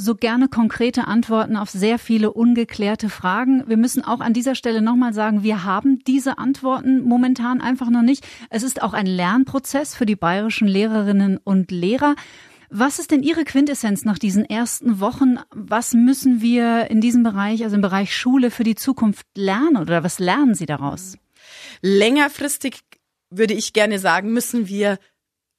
so 0.00 0.14
gerne 0.14 0.48
konkrete 0.48 1.06
Antworten 1.06 1.56
auf 1.56 1.68
sehr 1.68 1.98
viele 1.98 2.32
ungeklärte 2.32 3.10
Fragen. 3.10 3.64
Wir 3.66 3.76
müssen 3.76 4.02
auch 4.02 4.20
an 4.20 4.32
dieser 4.32 4.54
Stelle 4.54 4.80
nochmal 4.80 5.12
sagen, 5.12 5.42
wir 5.42 5.64
haben 5.64 5.98
diese 6.06 6.38
Antworten 6.38 7.02
momentan 7.02 7.60
einfach 7.60 7.90
noch 7.90 8.02
nicht. 8.02 8.26
Es 8.48 8.62
ist 8.62 8.82
auch 8.82 8.94
ein 8.94 9.06
Lernprozess 9.06 9.94
für 9.94 10.06
die 10.06 10.16
bayerischen 10.16 10.66
Lehrerinnen 10.66 11.36
und 11.36 11.70
Lehrer. 11.70 12.14
Was 12.70 12.98
ist 12.98 13.10
denn 13.10 13.22
Ihre 13.22 13.44
Quintessenz 13.44 14.04
nach 14.04 14.18
diesen 14.18 14.44
ersten 14.44 15.00
Wochen? 15.00 15.36
Was 15.50 15.92
müssen 15.92 16.40
wir 16.40 16.90
in 16.90 17.00
diesem 17.00 17.22
Bereich, 17.22 17.62
also 17.64 17.76
im 17.76 17.82
Bereich 17.82 18.16
Schule 18.16 18.50
für 18.50 18.64
die 18.64 18.76
Zukunft 18.76 19.26
lernen 19.36 19.76
oder 19.76 20.02
was 20.02 20.18
lernen 20.18 20.54
Sie 20.54 20.66
daraus? 20.66 21.18
Längerfristig 21.82 22.80
würde 23.28 23.54
ich 23.54 23.72
gerne 23.72 23.98
sagen, 23.98 24.32
müssen 24.32 24.68
wir 24.68 24.98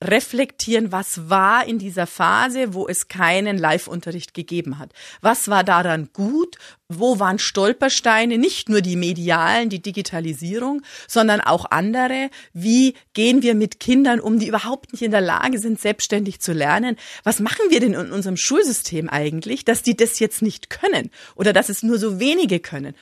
reflektieren, 0.02 0.92
was 0.92 1.30
war 1.30 1.66
in 1.66 1.78
dieser 1.78 2.08
Phase, 2.08 2.74
wo 2.74 2.88
es 2.88 3.08
keinen 3.08 3.58
Live-Unterricht 3.58 4.34
gegeben 4.34 4.80
hat. 4.80 4.92
Was 5.22 5.48
war 5.48 5.64
daran 5.64 6.10
gut? 6.12 6.58
Wo 6.90 7.20
waren 7.20 7.40
Stolpersteine? 7.40 8.38
Nicht 8.38 8.68
nur 8.68 8.82
die 8.82 8.96
medialen, 8.96 9.70
die 9.70 9.82
Digitalisierung, 9.82 10.82
sondern 11.08 11.40
auch 11.40 11.66
andere. 11.70 12.30
Wie 12.54 12.96
gehen 13.14 13.44
wir 13.44 13.56
mit 13.56 13.80
Kindern 13.80 14.20
um, 14.20 14.40
die 14.40 14.48
überhaupt 14.48 14.92
nicht 14.92 15.04
in 15.04 15.12
der 15.12 15.22
Lage 15.22 15.60
sind, 15.60 15.80
selbstständig 15.80 16.42
zu 16.42 16.52
lernen? 16.52 16.98
Was 17.24 17.40
machen 17.40 17.66
wir 17.70 17.80
denn 17.80 17.94
in 17.94 18.12
unserem 18.12 18.38
Schulsystem 18.38 19.08
eigentlich, 19.08 19.66
dass 19.66 19.84
die 19.84 19.96
das 19.96 20.20
jetzt 20.20 20.42
nicht 20.42 20.70
können 20.70 21.12
oder 21.36 21.54
dass 21.54 21.70
es 21.70 21.84
nur 21.84 22.00
so 22.00 22.20
wenige 22.20 22.60
können? 22.60 22.96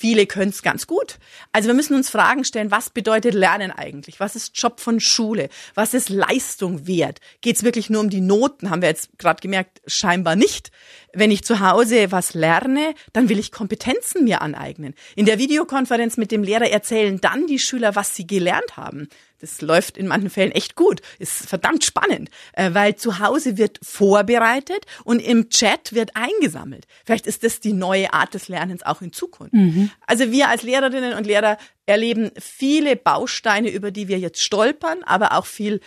Viele 0.00 0.24
können 0.24 0.48
es 0.48 0.62
ganz 0.62 0.86
gut. 0.86 1.18
Also 1.52 1.66
wir 1.66 1.74
müssen 1.74 1.94
uns 1.94 2.08
Fragen 2.08 2.46
stellen, 2.46 2.70
was 2.70 2.88
bedeutet 2.88 3.34
Lernen 3.34 3.70
eigentlich? 3.70 4.18
Was 4.18 4.34
ist 4.34 4.58
Job 4.58 4.80
von 4.80 4.98
Schule? 4.98 5.50
Was 5.74 5.92
ist 5.92 6.08
Leistung 6.08 6.86
wert? 6.86 7.20
Geht 7.42 7.56
es 7.56 7.64
wirklich 7.64 7.90
nur 7.90 8.00
um 8.00 8.08
die 8.08 8.22
Noten? 8.22 8.70
Haben 8.70 8.80
wir 8.80 8.88
jetzt 8.88 9.18
gerade 9.18 9.42
gemerkt, 9.42 9.82
scheinbar 9.86 10.36
nicht. 10.36 10.70
Wenn 11.12 11.30
ich 11.30 11.44
zu 11.44 11.60
Hause 11.60 12.12
was 12.12 12.32
lerne, 12.32 12.94
dann 13.12 13.28
will 13.28 13.38
ich 13.38 13.52
Kompetenzen 13.52 14.24
mir 14.24 14.40
aneignen. 14.40 14.94
In 15.16 15.26
der 15.26 15.38
Videokonferenz 15.38 16.16
mit 16.16 16.32
dem 16.32 16.44
Lehrer 16.44 16.70
erzählen 16.70 17.20
dann 17.20 17.46
die 17.46 17.58
Schüler, 17.58 17.94
was 17.94 18.16
sie 18.16 18.26
gelernt 18.26 18.78
haben. 18.78 19.06
Das 19.40 19.60
läuft 19.62 19.96
in 19.96 20.06
manchen 20.06 20.30
Fällen 20.30 20.52
echt 20.52 20.76
gut. 20.76 21.00
Ist 21.18 21.48
verdammt 21.48 21.84
spannend, 21.84 22.30
äh, 22.52 22.72
weil 22.72 22.96
zu 22.96 23.18
Hause 23.18 23.56
wird 23.56 23.78
vorbereitet 23.82 24.84
und 25.04 25.20
im 25.20 25.48
Chat 25.48 25.92
wird 25.94 26.12
eingesammelt. 26.14 26.86
Vielleicht 27.04 27.26
ist 27.26 27.42
das 27.42 27.60
die 27.60 27.72
neue 27.72 28.12
Art 28.12 28.34
des 28.34 28.48
Lernens 28.48 28.82
auch 28.82 29.02
in 29.02 29.12
Zukunft. 29.12 29.54
Mhm. 29.54 29.90
Also 30.06 30.30
wir 30.30 30.48
als 30.48 30.62
Lehrerinnen 30.62 31.14
und 31.14 31.26
Lehrer 31.26 31.58
erleben 31.86 32.30
viele 32.38 32.96
Bausteine, 32.96 33.70
über 33.70 33.90
die 33.90 34.08
wir 34.08 34.18
jetzt 34.18 34.42
stolpern, 34.42 35.02
aber 35.04 35.32
auch 35.32 35.46
viel 35.46 35.80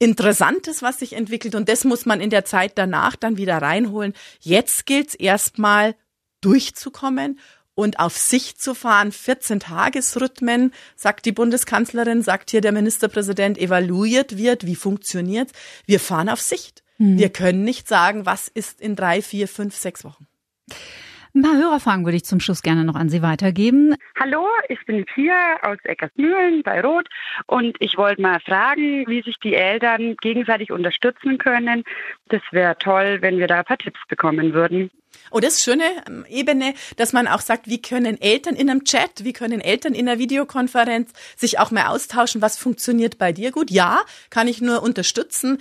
Interessantes, 0.00 0.82
was 0.82 1.00
sich 1.00 1.14
entwickelt 1.14 1.54
und 1.56 1.68
das 1.68 1.84
muss 1.84 2.06
man 2.06 2.20
in 2.20 2.30
der 2.30 2.44
Zeit 2.44 2.72
danach 2.76 3.16
dann 3.16 3.36
wieder 3.36 3.58
reinholen. 3.58 4.12
Jetzt 4.38 4.86
gilt 4.86 5.08
es 5.08 5.14
erstmal 5.14 5.96
durchzukommen 6.40 7.40
und 7.78 8.00
auf 8.00 8.18
Sicht 8.18 8.60
zu 8.60 8.74
fahren, 8.74 9.12
14 9.12 9.60
Tagesrhythmen, 9.60 10.74
sagt 10.96 11.26
die 11.26 11.32
Bundeskanzlerin, 11.32 12.22
sagt 12.22 12.50
hier 12.50 12.60
der 12.60 12.72
Ministerpräsident, 12.72 13.56
evaluiert 13.56 14.36
wird, 14.36 14.66
wie 14.66 14.74
funktioniert. 14.74 15.52
Wir 15.86 16.00
fahren 16.00 16.28
auf 16.28 16.40
Sicht. 16.40 16.82
Mhm. 16.98 17.18
Wir 17.18 17.28
können 17.28 17.62
nicht 17.62 17.86
sagen, 17.86 18.26
was 18.26 18.48
ist 18.48 18.80
in 18.80 18.96
drei, 18.96 19.22
vier, 19.22 19.46
fünf, 19.46 19.76
sechs 19.76 20.02
Wochen. 20.02 20.26
Ein 21.34 21.42
paar 21.42 21.56
Hörerfragen 21.56 22.04
würde 22.04 22.16
ich 22.16 22.24
zum 22.24 22.40
Schluss 22.40 22.62
gerne 22.62 22.84
noch 22.84 22.94
an 22.94 23.10
Sie 23.10 23.20
weitergeben. 23.20 23.94
Hallo, 24.18 24.46
ich 24.68 24.78
bin 24.86 25.04
Pia 25.04 25.58
aus 25.62 25.76
Eckersmühlen 25.84 26.62
bei 26.62 26.80
Rot 26.80 27.06
und 27.46 27.76
ich 27.80 27.96
wollte 27.98 28.22
mal 28.22 28.40
fragen, 28.40 29.06
wie 29.06 29.22
sich 29.22 29.36
die 29.42 29.54
Eltern 29.54 30.16
gegenseitig 30.20 30.72
unterstützen 30.72 31.36
können. 31.38 31.84
Das 32.28 32.40
wäre 32.50 32.78
toll, 32.78 33.18
wenn 33.20 33.38
wir 33.38 33.46
da 33.46 33.58
ein 33.58 33.64
paar 33.64 33.78
Tipps 33.78 34.00
bekommen 34.08 34.54
würden. 34.54 34.90
Oh, 35.30 35.40
das 35.40 35.54
ist 35.54 35.64
schöne 35.64 35.84
ähm, 36.06 36.24
Ebene, 36.28 36.74
dass 36.96 37.12
man 37.12 37.28
auch 37.28 37.40
sagt, 37.40 37.68
wie 37.68 37.82
können 37.82 38.20
Eltern 38.20 38.54
in 38.54 38.70
einem 38.70 38.84
Chat, 38.84 39.24
wie 39.24 39.32
können 39.32 39.60
Eltern 39.60 39.94
in 39.94 40.08
einer 40.08 40.18
Videokonferenz 40.18 41.12
sich 41.36 41.58
auch 41.58 41.70
mehr 41.70 41.90
austauschen, 41.90 42.40
was 42.40 42.58
funktioniert 42.58 43.18
bei 43.18 43.32
dir 43.32 43.50
gut? 43.50 43.70
Ja, 43.70 44.00
kann 44.30 44.48
ich 44.48 44.60
nur 44.60 44.82
unterstützen 44.82 45.58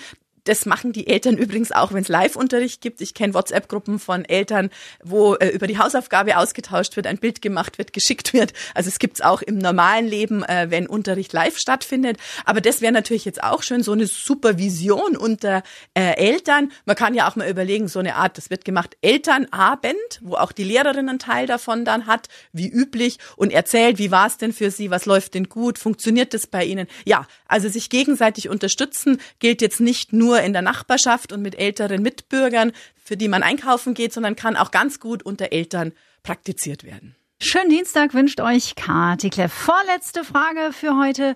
das 0.48 0.66
machen 0.66 0.94
die 0.94 1.08
Eltern 1.08 1.38
übrigens 1.38 1.72
auch, 1.72 1.94
wenn 1.94 2.02
es 2.02 2.08
Live-Unterricht 2.08 2.82
gibt. 2.82 3.02
Ich 3.02 3.14
kenne 3.14 3.34
WhatsApp-Gruppen 3.34 4.00
von 4.00 4.26
Eltern, 4.26 4.70
wo 5.04 5.36
äh, 5.36 5.50
über 5.50 5.68
die 5.68 5.78
Hausaufgabe 5.78 6.38
ausgetauscht 6.38 6.96
wird, 6.96 7.08
ein 7.08 7.18
Bild 7.18 7.42
gemacht 7.42 7.78
wird, 7.78 7.94
geschickt 7.98 8.34
wird. 8.34 8.54
Also 8.74 8.90
es 8.90 9.00
gibt's 9.00 9.22
auch 9.22 9.42
im 9.42 9.58
normalen 9.58 10.08
Leben, 10.08 10.44
äh, 10.44 10.68
wenn 10.70 10.88
Unterricht 10.88 11.34
live 11.34 11.58
stattfindet. 11.58 12.18
Aber 12.46 12.62
das 12.62 12.82
wäre 12.82 12.94
natürlich 12.94 13.26
jetzt 13.26 13.44
auch 13.44 13.64
schön, 13.64 13.84
so 13.84 13.92
eine 13.92 14.08
Supervision 14.08 15.18
unter 15.18 15.64
äh, 15.94 16.16
Eltern. 16.18 16.72
Man 16.86 16.96
kann 16.96 17.14
ja 17.14 17.30
auch 17.30 17.36
mal 17.36 17.50
überlegen, 17.50 17.88
so 17.88 18.00
eine 18.00 18.16
Art, 18.16 18.38
das 18.38 18.50
wird 18.50 18.66
gemacht, 18.66 18.98
Elternabend, 19.02 19.96
wo 20.22 20.36
auch 20.36 20.52
die 20.52 20.64
Lehrerin 20.64 21.10
einen 21.10 21.20
Teil 21.20 21.48
davon 21.48 21.86
dann 21.86 22.08
hat, 22.08 22.28
wie 22.54 22.70
üblich, 22.70 23.18
und 23.36 23.52
erzählt, 23.52 23.98
wie 23.98 24.12
war 24.12 24.28
es 24.28 24.38
denn 24.38 24.54
für 24.54 24.72
sie, 24.72 24.92
was 24.92 25.06
läuft 25.06 25.34
denn 25.34 25.50
gut, 25.50 25.78
funktioniert 25.78 26.34
das 26.34 26.48
bei 26.48 26.66
ihnen? 26.66 26.88
Ja, 27.06 27.28
also 27.48 27.70
sich 27.70 27.90
gegenseitig 27.90 28.50
unterstützen 28.50 29.20
gilt 29.40 29.62
jetzt 29.62 29.80
nicht 29.80 30.14
nur 30.14 30.37
in 30.42 30.54
der 30.54 30.62
Nachbarschaft 30.62 31.32
und 31.32 31.42
mit 31.42 31.58
älteren 31.58 32.02
Mitbürgern, 32.02 32.72
für 32.96 33.18
die 33.18 33.28
man 33.28 33.44
einkaufen 33.44 33.94
geht, 33.94 34.14
sondern 34.14 34.36
kann 34.36 34.56
auch 34.56 34.72
ganz 34.72 35.00
gut 35.00 35.24
unter 35.24 35.52
Eltern 35.52 35.94
praktiziert 36.24 36.84
werden. 36.84 37.16
Schönen 37.40 37.70
Dienstag 37.70 38.16
wünscht 38.16 38.42
euch 38.42 38.74
Kati 38.74 39.30
Kleff. 39.30 39.54
Vorletzte 39.54 40.24
Frage 40.24 40.74
für 40.74 40.98
heute 40.98 41.36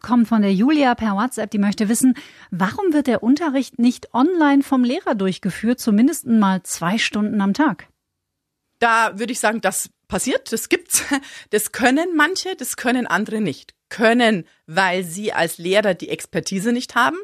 kommt 0.00 0.28
von 0.28 0.40
der 0.40 0.54
Julia 0.54 0.94
per 0.94 1.16
WhatsApp. 1.16 1.50
Die 1.50 1.58
möchte 1.58 1.88
wissen, 1.88 2.14
warum 2.52 2.92
wird 2.92 3.08
der 3.08 3.24
Unterricht 3.24 3.76
nicht 3.80 4.14
online 4.14 4.62
vom 4.62 4.84
Lehrer 4.84 5.16
durchgeführt, 5.16 5.80
zumindest 5.80 6.26
mal 6.28 6.62
zwei 6.62 6.96
Stunden 6.96 7.40
am 7.40 7.54
Tag? 7.54 7.88
Da 8.78 9.18
würde 9.18 9.32
ich 9.32 9.40
sagen, 9.40 9.60
das 9.60 9.90
passiert, 10.06 10.52
das 10.52 10.68
gibt's. 10.68 11.02
Das 11.50 11.72
können 11.72 12.14
manche, 12.14 12.54
das 12.54 12.76
können 12.76 13.06
andere 13.08 13.40
nicht. 13.40 13.74
Können, 13.88 14.46
weil 14.66 15.02
sie 15.02 15.32
als 15.32 15.58
Lehrer 15.58 15.94
die 15.94 16.08
Expertise 16.08 16.72
nicht 16.72 16.94
haben. 16.94 17.18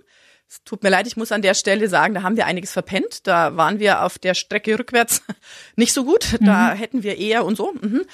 Es 0.49 0.65
tut 0.65 0.83
mir 0.83 0.89
leid, 0.89 1.07
ich 1.07 1.17
muss 1.17 1.31
an 1.31 1.43
der 1.43 1.55
Stelle 1.55 1.89
sagen, 1.89 2.15
da 2.15 2.23
haben 2.23 2.37
wir 2.37 2.47
einiges 2.47 2.73
verpennt. 2.73 3.27
Da 3.27 3.57
waren 3.57 3.79
wir 3.79 4.03
auf 4.03 4.19
der 4.19 4.35
Strecke 4.35 4.79
rückwärts 4.79 5.23
nicht 5.77 5.93
so 5.93 6.05
gut. 6.05 6.37
Da 6.41 6.75
mhm. 6.75 6.79
hätten 6.79 7.03
wir 7.03 7.19
eher 7.19 7.45
und 7.45 7.57
so. 7.57 7.75
Mhm. 7.81 8.05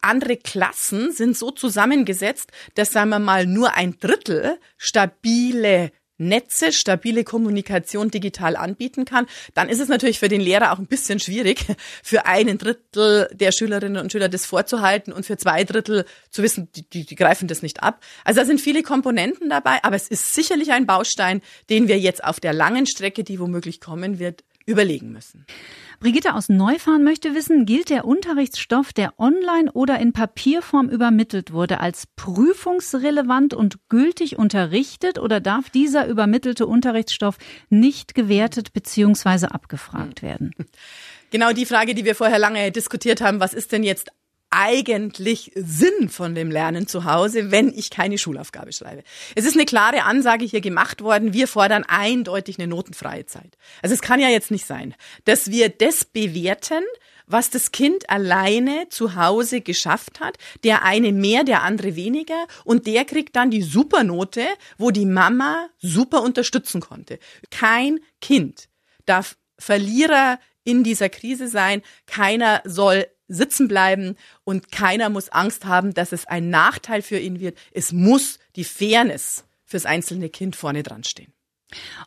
Andere 0.00 0.36
Klassen 0.36 1.12
sind 1.12 1.36
so 1.36 1.50
zusammengesetzt, 1.50 2.50
dass, 2.74 2.92
sagen 2.92 3.10
wir 3.10 3.18
mal, 3.18 3.44
nur 3.46 3.74
ein 3.74 3.98
Drittel 3.98 4.58
stabile 4.78 5.92
Netze, 6.20 6.72
stabile 6.72 7.24
Kommunikation 7.24 8.10
digital 8.10 8.56
anbieten 8.56 9.04
kann, 9.04 9.26
dann 9.54 9.68
ist 9.68 9.80
es 9.80 9.88
natürlich 9.88 10.18
für 10.18 10.28
den 10.28 10.40
Lehrer 10.40 10.72
auch 10.72 10.78
ein 10.78 10.86
bisschen 10.86 11.18
schwierig, 11.18 11.64
für 12.02 12.26
einen 12.26 12.58
Drittel 12.58 13.28
der 13.32 13.52
Schülerinnen 13.52 14.02
und 14.02 14.12
Schüler 14.12 14.28
das 14.28 14.46
vorzuhalten 14.46 15.12
und 15.12 15.26
für 15.26 15.36
zwei 15.36 15.64
Drittel 15.64 16.04
zu 16.30 16.42
wissen, 16.42 16.68
die, 16.76 16.88
die, 16.88 17.04
die 17.04 17.16
greifen 17.16 17.48
das 17.48 17.62
nicht 17.62 17.82
ab. 17.82 18.02
Also 18.24 18.40
da 18.40 18.46
sind 18.46 18.60
viele 18.60 18.82
Komponenten 18.82 19.48
dabei, 19.48 19.82
aber 19.82 19.96
es 19.96 20.08
ist 20.08 20.34
sicherlich 20.34 20.72
ein 20.72 20.86
Baustein, 20.86 21.40
den 21.70 21.88
wir 21.88 21.98
jetzt 21.98 22.22
auf 22.22 22.38
der 22.38 22.52
langen 22.52 22.86
Strecke, 22.86 23.24
die 23.24 23.40
womöglich 23.40 23.80
kommen 23.80 24.18
wird, 24.18 24.44
überlegen 24.66 25.12
müssen. 25.12 25.46
Brigitte 26.00 26.34
aus 26.34 26.48
Neufahren 26.48 27.04
möchte 27.04 27.34
wissen, 27.34 27.66
gilt 27.66 27.90
der 27.90 28.04
Unterrichtsstoff, 28.04 28.92
der 28.92 29.18
online 29.18 29.70
oder 29.72 29.98
in 29.98 30.12
Papierform 30.12 30.88
übermittelt 30.88 31.52
wurde, 31.52 31.80
als 31.80 32.06
prüfungsrelevant 32.16 33.52
und 33.52 33.88
gültig 33.88 34.38
unterrichtet 34.38 35.18
oder 35.18 35.40
darf 35.40 35.68
dieser 35.68 36.06
übermittelte 36.06 36.66
Unterrichtsstoff 36.66 37.36
nicht 37.68 38.14
gewertet 38.14 38.72
bzw. 38.72 39.46
abgefragt 39.46 40.22
werden? 40.22 40.54
Genau 41.32 41.52
die 41.52 41.64
Frage, 41.64 41.94
die 41.94 42.04
wir 42.04 42.16
vorher 42.16 42.40
lange 42.40 42.72
diskutiert 42.72 43.20
haben, 43.20 43.38
was 43.38 43.54
ist 43.54 43.70
denn 43.70 43.84
jetzt 43.84 44.10
eigentlich 44.50 45.52
Sinn 45.54 46.08
von 46.08 46.34
dem 46.34 46.50
Lernen 46.50 46.86
zu 46.86 47.04
Hause, 47.04 47.50
wenn 47.50 47.72
ich 47.72 47.90
keine 47.90 48.18
Schulaufgabe 48.18 48.72
schreibe? 48.72 49.02
Es 49.34 49.44
ist 49.44 49.54
eine 49.54 49.64
klare 49.64 50.02
Ansage 50.04 50.44
hier 50.44 50.60
gemacht 50.60 51.02
worden, 51.02 51.32
wir 51.32 51.48
fordern 51.48 51.84
eindeutig 51.84 52.58
eine 52.58 52.68
notenfreie 52.68 53.26
Zeit. 53.26 53.56
Also 53.82 53.94
es 53.94 54.02
kann 54.02 54.20
ja 54.20 54.28
jetzt 54.28 54.50
nicht 54.50 54.66
sein, 54.66 54.94
dass 55.24 55.50
wir 55.50 55.68
das 55.68 56.04
bewerten, 56.04 56.82
was 57.26 57.50
das 57.50 57.70
Kind 57.70 58.10
alleine 58.10 58.88
zu 58.88 59.14
Hause 59.14 59.60
geschafft 59.60 60.18
hat, 60.18 60.36
der 60.64 60.82
eine 60.82 61.12
mehr, 61.12 61.44
der 61.44 61.62
andere 61.62 61.94
weniger 61.94 62.46
und 62.64 62.88
der 62.88 63.04
kriegt 63.04 63.36
dann 63.36 63.52
die 63.52 63.62
Supernote, 63.62 64.44
wo 64.78 64.90
die 64.90 65.06
Mama 65.06 65.68
super 65.78 66.22
unterstützen 66.22 66.80
konnte. 66.80 67.20
Kein 67.50 68.00
Kind 68.20 68.68
darf 69.06 69.36
Verlierer 69.58 70.40
in 70.64 70.82
dieser 70.84 71.08
Krise 71.08 71.48
sein, 71.48 71.82
keiner 72.06 72.62
soll 72.64 73.06
sitzen 73.30 73.68
bleiben 73.68 74.16
und 74.44 74.70
keiner 74.70 75.08
muss 75.08 75.28
Angst 75.30 75.64
haben, 75.64 75.94
dass 75.94 76.12
es 76.12 76.26
ein 76.26 76.50
Nachteil 76.50 77.02
für 77.02 77.18
ihn 77.18 77.40
wird. 77.40 77.56
Es 77.72 77.92
muss 77.92 78.38
die 78.56 78.64
Fairness 78.64 79.44
fürs 79.64 79.86
einzelne 79.86 80.28
Kind 80.28 80.56
vorne 80.56 80.82
dran 80.82 81.04
stehen. 81.04 81.32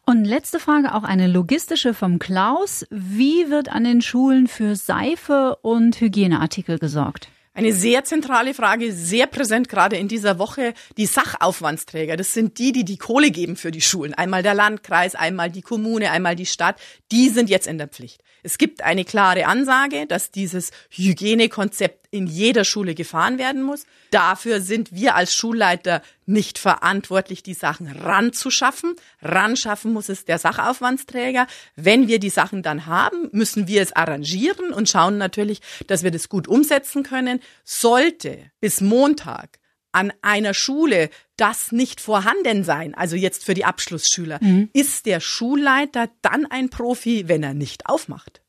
Und 0.06 0.26
letzte 0.26 0.60
Frage, 0.60 0.94
auch 0.94 1.04
eine 1.04 1.28
logistische 1.28 1.94
vom 1.94 2.20
Klaus. 2.20 2.86
Wie 2.90 3.50
wird 3.50 3.70
an 3.70 3.86
den 3.86 4.02
Schulen 4.02 4.48
für 4.48 4.76
Seife 4.76 5.58
und 5.62 6.00
Hygieneartikel 6.02 6.80
gesorgt? 6.80 7.30
Eine 7.56 7.72
sehr 7.72 8.04
zentrale 8.04 8.56
Frage, 8.56 8.92
sehr 8.92 9.28
präsent 9.28 9.70
gerade 9.70 9.96
in 9.96 10.08
dieser 10.08 10.40
Woche. 10.40 10.74
Die 10.98 11.06
Sachaufwandsträger, 11.06 12.18
das 12.18 12.34
sind 12.34 12.58
die, 12.58 12.72
die 12.72 12.84
die 12.84 12.98
Kohle 12.98 13.30
geben 13.30 13.56
für 13.56 13.70
die 13.70 13.82
Schulen. 13.82 14.16
Einmal 14.16 14.42
der 14.42 14.56
Landkreis, 14.56 15.14
einmal 15.14 15.52
die 15.52 15.62
Kommune, 15.62 16.10
einmal 16.10 16.36
die 16.36 16.48
Stadt. 16.48 16.80
Die 17.12 17.30
sind 17.30 17.52
jetzt 17.52 17.68
in 17.68 17.78
der 17.78 17.88
Pflicht. 17.88 18.24
Es 18.44 18.58
gibt 18.58 18.84
eine 18.84 19.06
klare 19.06 19.48
Ansage, 19.48 20.06
dass 20.06 20.30
dieses 20.30 20.72
Hygienekonzept 20.92 22.08
in 22.12 22.28
jeder 22.28 22.66
Schule 22.66 22.94
gefahren 22.94 23.38
werden 23.38 23.64
muss. 23.64 23.86
Dafür 24.12 24.62
sind 24.62 24.94
wir 24.94 25.16
als 25.16 25.34
Schulleiter 25.34 26.02
nicht 26.26 26.60
verantwortlich, 26.60 27.42
die 27.42 27.54
Sachen 27.54 27.88
ranzuschaffen. 27.88 28.96
Ranschaffen 29.22 29.94
muss 29.94 30.10
es 30.10 30.26
der 30.26 30.38
Sachaufwandsträger. 30.38 31.48
Wenn 31.76 32.08
wir 32.08 32.20
die 32.20 32.30
Sachen 32.30 32.62
dann 32.62 32.86
haben, 32.86 33.30
müssen 33.32 33.68
wir 33.68 33.82
es 33.82 33.96
arrangieren 33.96 34.74
und 34.74 34.90
schauen 34.90 35.18
natürlich, 35.18 35.62
dass 35.88 36.04
wir 36.04 36.12
das 36.12 36.30
gut 36.30 36.48
umsetzen 36.48 37.04
können. 37.04 37.40
Sollte 37.64 38.52
bis 38.60 38.82
Montag 38.82 39.60
an 39.94 40.12
einer 40.22 40.54
Schule 40.54 41.10
das 41.38 41.72
nicht 41.72 42.02
vorhanden 42.02 42.64
sein, 42.64 42.94
also 42.94 43.16
jetzt 43.16 43.46
für 43.46 43.54
die 43.54 43.66
Abschlussschüler, 43.66 44.40
mhm. 44.42 44.70
ist 44.74 45.06
der 45.06 45.20
Schulleiter 45.20 46.10
dann 46.22 46.46
ein 46.46 46.70
Profi, 46.70 47.28
wenn 47.28 47.44
er 47.44 47.54
nicht 47.54 47.88
aufmacht? 47.88 48.43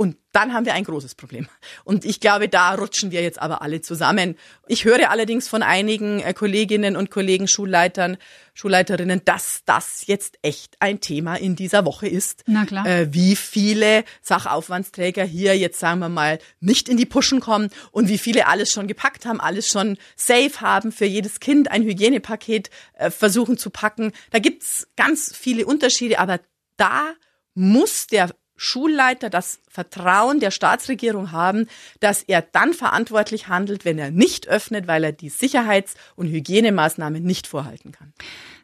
Und 0.00 0.16
dann 0.32 0.54
haben 0.54 0.64
wir 0.64 0.72
ein 0.72 0.84
großes 0.84 1.14
Problem. 1.14 1.46
Und 1.84 2.06
ich 2.06 2.20
glaube, 2.20 2.48
da 2.48 2.72
rutschen 2.72 3.10
wir 3.10 3.20
jetzt 3.20 3.38
aber 3.38 3.60
alle 3.60 3.82
zusammen. 3.82 4.34
Ich 4.66 4.86
höre 4.86 5.10
allerdings 5.10 5.46
von 5.46 5.62
einigen 5.62 6.20
äh, 6.20 6.32
Kolleginnen 6.32 6.96
und 6.96 7.10
Kollegen, 7.10 7.46
Schulleitern, 7.46 8.16
Schulleiterinnen, 8.54 9.20
dass 9.26 9.60
das 9.66 10.06
jetzt 10.06 10.38
echt 10.40 10.78
ein 10.80 11.02
Thema 11.02 11.34
in 11.34 11.54
dieser 11.54 11.84
Woche 11.84 12.08
ist. 12.08 12.44
Na 12.46 12.64
klar. 12.64 12.86
Äh, 12.86 13.12
wie 13.12 13.36
viele 13.36 14.04
Sachaufwandsträger 14.22 15.22
hier 15.22 15.58
jetzt, 15.58 15.78
sagen 15.78 15.98
wir 15.98 16.08
mal, 16.08 16.38
nicht 16.60 16.88
in 16.88 16.96
die 16.96 17.04
Puschen 17.04 17.40
kommen 17.40 17.68
und 17.90 18.08
wie 18.08 18.16
viele 18.16 18.46
alles 18.46 18.72
schon 18.72 18.88
gepackt 18.88 19.26
haben, 19.26 19.38
alles 19.38 19.68
schon 19.68 19.98
safe 20.16 20.62
haben, 20.62 20.92
für 20.92 21.04
jedes 21.04 21.40
Kind 21.40 21.70
ein 21.70 21.82
Hygienepaket 21.82 22.70
äh, 22.94 23.10
versuchen 23.10 23.58
zu 23.58 23.68
packen. 23.68 24.12
Da 24.30 24.38
gibt's 24.38 24.88
ganz 24.96 25.36
viele 25.36 25.66
Unterschiede, 25.66 26.20
aber 26.20 26.40
da 26.78 27.12
muss 27.52 28.06
der 28.06 28.30
Schulleiter 28.62 29.30
das 29.30 29.58
Vertrauen 29.70 30.38
der 30.38 30.50
Staatsregierung 30.50 31.32
haben, 31.32 31.66
dass 32.00 32.22
er 32.22 32.42
dann 32.42 32.74
verantwortlich 32.74 33.48
handelt, 33.48 33.86
wenn 33.86 33.98
er 33.98 34.10
nicht 34.10 34.48
öffnet, 34.48 34.86
weil 34.86 35.02
er 35.02 35.12
die 35.12 35.30
Sicherheits- 35.30 35.94
und 36.14 36.28
Hygienemaßnahmen 36.28 37.22
nicht 37.22 37.46
vorhalten 37.46 37.90
kann. 37.90 38.12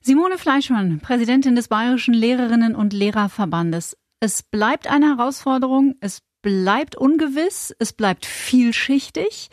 Simone 0.03 0.37
Fleischmann, 0.37 1.01
Präsidentin 1.01 1.57
des 1.57 1.69
Bayerischen 1.69 2.13
Lehrerinnen 2.13 2.75
und 2.75 2.93
Lehrerverbandes. 2.93 3.97
Es 4.21 4.43
bleibt 4.43 4.87
eine 4.87 5.17
Herausforderung, 5.17 5.95
es 6.01 6.21
bleibt 6.43 6.95
ungewiss, 6.95 7.75
es 7.79 7.95
bleibt 7.95 8.27
vielschichtig, 8.27 9.49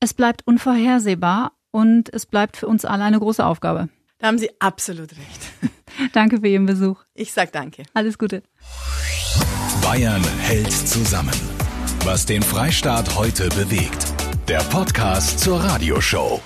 es 0.00 0.14
bleibt 0.14 0.46
unvorhersehbar 0.46 1.52
und 1.70 2.12
es 2.14 2.24
bleibt 2.24 2.56
für 2.56 2.66
uns 2.66 2.86
alle 2.86 3.04
eine 3.04 3.18
große 3.18 3.44
Aufgabe. 3.44 3.90
Da 4.16 4.28
haben 4.28 4.38
Sie 4.38 4.50
absolut 4.58 5.12
recht. 5.12 5.70
danke 6.14 6.40
für 6.40 6.48
Ihren 6.48 6.64
Besuch. 6.64 7.04
Ich 7.12 7.34
sag 7.34 7.52
danke. 7.52 7.82
Alles 7.92 8.16
Gute. 8.16 8.42
Bayern 9.86 10.24
hält 10.40 10.72
zusammen. 10.72 11.40
Was 12.02 12.26
den 12.26 12.42
Freistaat 12.42 13.14
heute 13.14 13.48
bewegt. 13.50 14.12
Der 14.48 14.58
Podcast 14.58 15.38
zur 15.38 15.60
Radioshow. 15.62 16.42